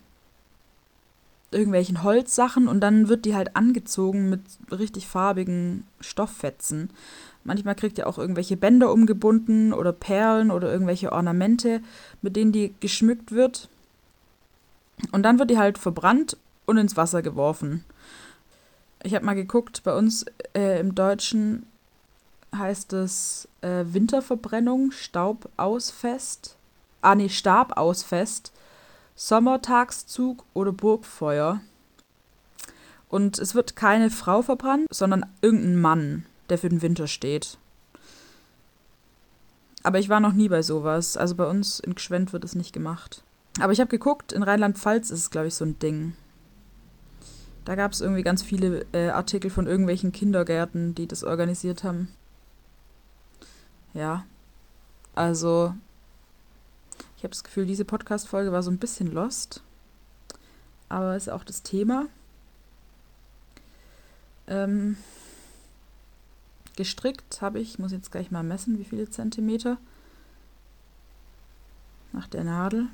irgendwelchen 1.50 2.02
Holzsachen 2.02 2.66
und 2.68 2.80
dann 2.80 3.08
wird 3.08 3.24
die 3.24 3.34
halt 3.34 3.56
angezogen 3.56 4.30
mit 4.30 4.40
richtig 4.70 5.06
farbigen 5.06 5.84
Stofffetzen. 6.00 6.90
Manchmal 7.44 7.74
kriegt 7.74 7.98
ihr 7.98 8.06
auch 8.06 8.18
irgendwelche 8.18 8.56
Bänder 8.56 8.92
umgebunden 8.92 9.72
oder 9.72 9.92
Perlen 9.92 10.50
oder 10.50 10.70
irgendwelche 10.70 11.12
Ornamente, 11.12 11.80
mit 12.20 12.36
denen 12.36 12.52
die 12.52 12.74
geschmückt 12.80 13.32
wird. 13.32 13.68
Und 15.12 15.22
dann 15.22 15.38
wird 15.38 15.50
die 15.50 15.58
halt 15.58 15.78
verbrannt 15.78 16.36
und 16.66 16.76
ins 16.76 16.96
Wasser 16.96 17.22
geworfen. 17.22 17.84
Ich 19.02 19.14
habe 19.14 19.24
mal 19.24 19.34
geguckt, 19.34 19.82
bei 19.84 19.94
uns 19.94 20.26
äh, 20.54 20.80
im 20.80 20.94
Deutschen 20.94 21.64
heißt 22.54 22.92
es 22.94 23.48
äh, 23.60 23.84
Winterverbrennung, 23.86 24.90
Staubausfest, 24.90 26.56
ah 27.02 27.14
nee, 27.14 27.28
Stabausfest, 27.28 28.52
Sommertagszug 29.14 30.44
oder 30.54 30.72
Burgfeuer. 30.72 31.60
Und 33.08 33.38
es 33.38 33.54
wird 33.54 33.76
keine 33.76 34.10
Frau 34.10 34.42
verbrannt, 34.42 34.86
sondern 34.92 35.26
irgendein 35.40 35.80
Mann, 35.80 36.26
der 36.50 36.58
für 36.58 36.68
den 36.68 36.82
Winter 36.82 37.06
steht. 37.06 37.58
Aber 39.82 39.98
ich 39.98 40.08
war 40.08 40.20
noch 40.20 40.34
nie 40.34 40.48
bei 40.48 40.62
sowas. 40.62 41.16
Also 41.16 41.34
bei 41.34 41.46
uns 41.46 41.80
in 41.80 41.94
Gschwend 41.94 42.32
wird 42.32 42.44
es 42.44 42.54
nicht 42.54 42.72
gemacht. 42.72 43.22
Aber 43.60 43.72
ich 43.72 43.80
habe 43.80 43.88
geguckt, 43.88 44.32
in 44.32 44.42
Rheinland-Pfalz 44.42 45.10
ist 45.10 45.20
es, 45.20 45.30
glaube 45.30 45.48
ich, 45.48 45.54
so 45.54 45.64
ein 45.64 45.78
Ding. 45.78 46.14
Da 47.64 47.74
gab 47.74 47.92
es 47.92 48.00
irgendwie 48.00 48.22
ganz 48.22 48.42
viele 48.42 48.86
äh, 48.92 49.08
Artikel 49.08 49.50
von 49.50 49.66
irgendwelchen 49.66 50.12
Kindergärten, 50.12 50.94
die 50.94 51.06
das 51.06 51.24
organisiert 51.24 51.84
haben. 51.84 52.08
Ja. 53.98 54.24
Also, 55.16 55.74
Ich 57.16 57.24
habe 57.24 57.30
das 57.30 57.42
Gefühl, 57.42 57.66
diese 57.66 57.84
Podcast-Folge 57.84 58.52
war 58.52 58.62
so 58.62 58.70
ein 58.70 58.78
bisschen 58.78 59.10
lost. 59.10 59.60
Aber 60.88 61.16
ist 61.16 61.28
auch 61.28 61.42
das 61.42 61.64
Thema. 61.64 62.06
Ähm, 64.46 64.96
gestrickt 66.76 67.42
habe 67.42 67.58
ich, 67.58 67.80
muss 67.80 67.90
jetzt 67.90 68.12
gleich 68.12 68.30
mal 68.30 68.44
messen, 68.44 68.78
wie 68.78 68.84
viele 68.84 69.10
Zentimeter. 69.10 69.78
Nach 72.12 72.28
der 72.28 72.44
Nadel. 72.44 72.86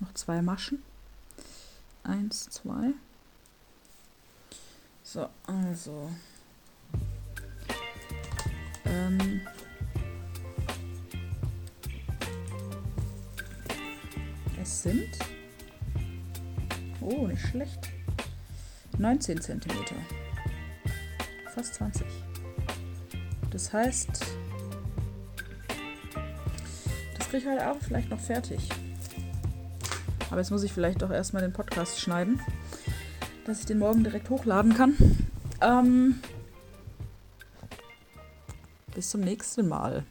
Noch 0.00 0.12
zwei 0.12 0.42
Maschen. 0.42 0.82
Eins, 2.02 2.50
zwei. 2.50 2.92
So, 5.02 5.30
also. 5.46 6.10
Ähm, 8.84 9.40
es 14.64 14.82
sind. 14.82 15.10
Oh, 17.00 17.26
nicht 17.26 17.46
schlecht. 17.46 17.90
19 18.98 19.40
Zentimeter. 19.40 19.94
Fast 21.54 21.74
20. 21.74 22.06
Das 23.50 23.72
heißt, 23.72 24.24
das 27.18 27.28
kriege 27.28 27.38
ich 27.38 27.46
heute 27.46 27.64
Abend 27.64 27.84
vielleicht 27.84 28.08
noch 28.08 28.20
fertig. 28.20 28.68
Aber 30.30 30.40
jetzt 30.40 30.50
muss 30.50 30.62
ich 30.62 30.72
vielleicht 30.72 31.02
doch 31.02 31.10
erstmal 31.10 31.42
den 31.42 31.52
Podcast 31.52 32.00
schneiden, 32.00 32.40
dass 33.44 33.60
ich 33.60 33.66
den 33.66 33.78
morgen 33.78 34.02
direkt 34.02 34.30
hochladen 34.30 34.74
kann. 34.74 34.96
Ähm, 35.60 36.20
bis 38.94 39.10
zum 39.10 39.20
nächsten 39.20 39.68
Mal. 39.68 40.04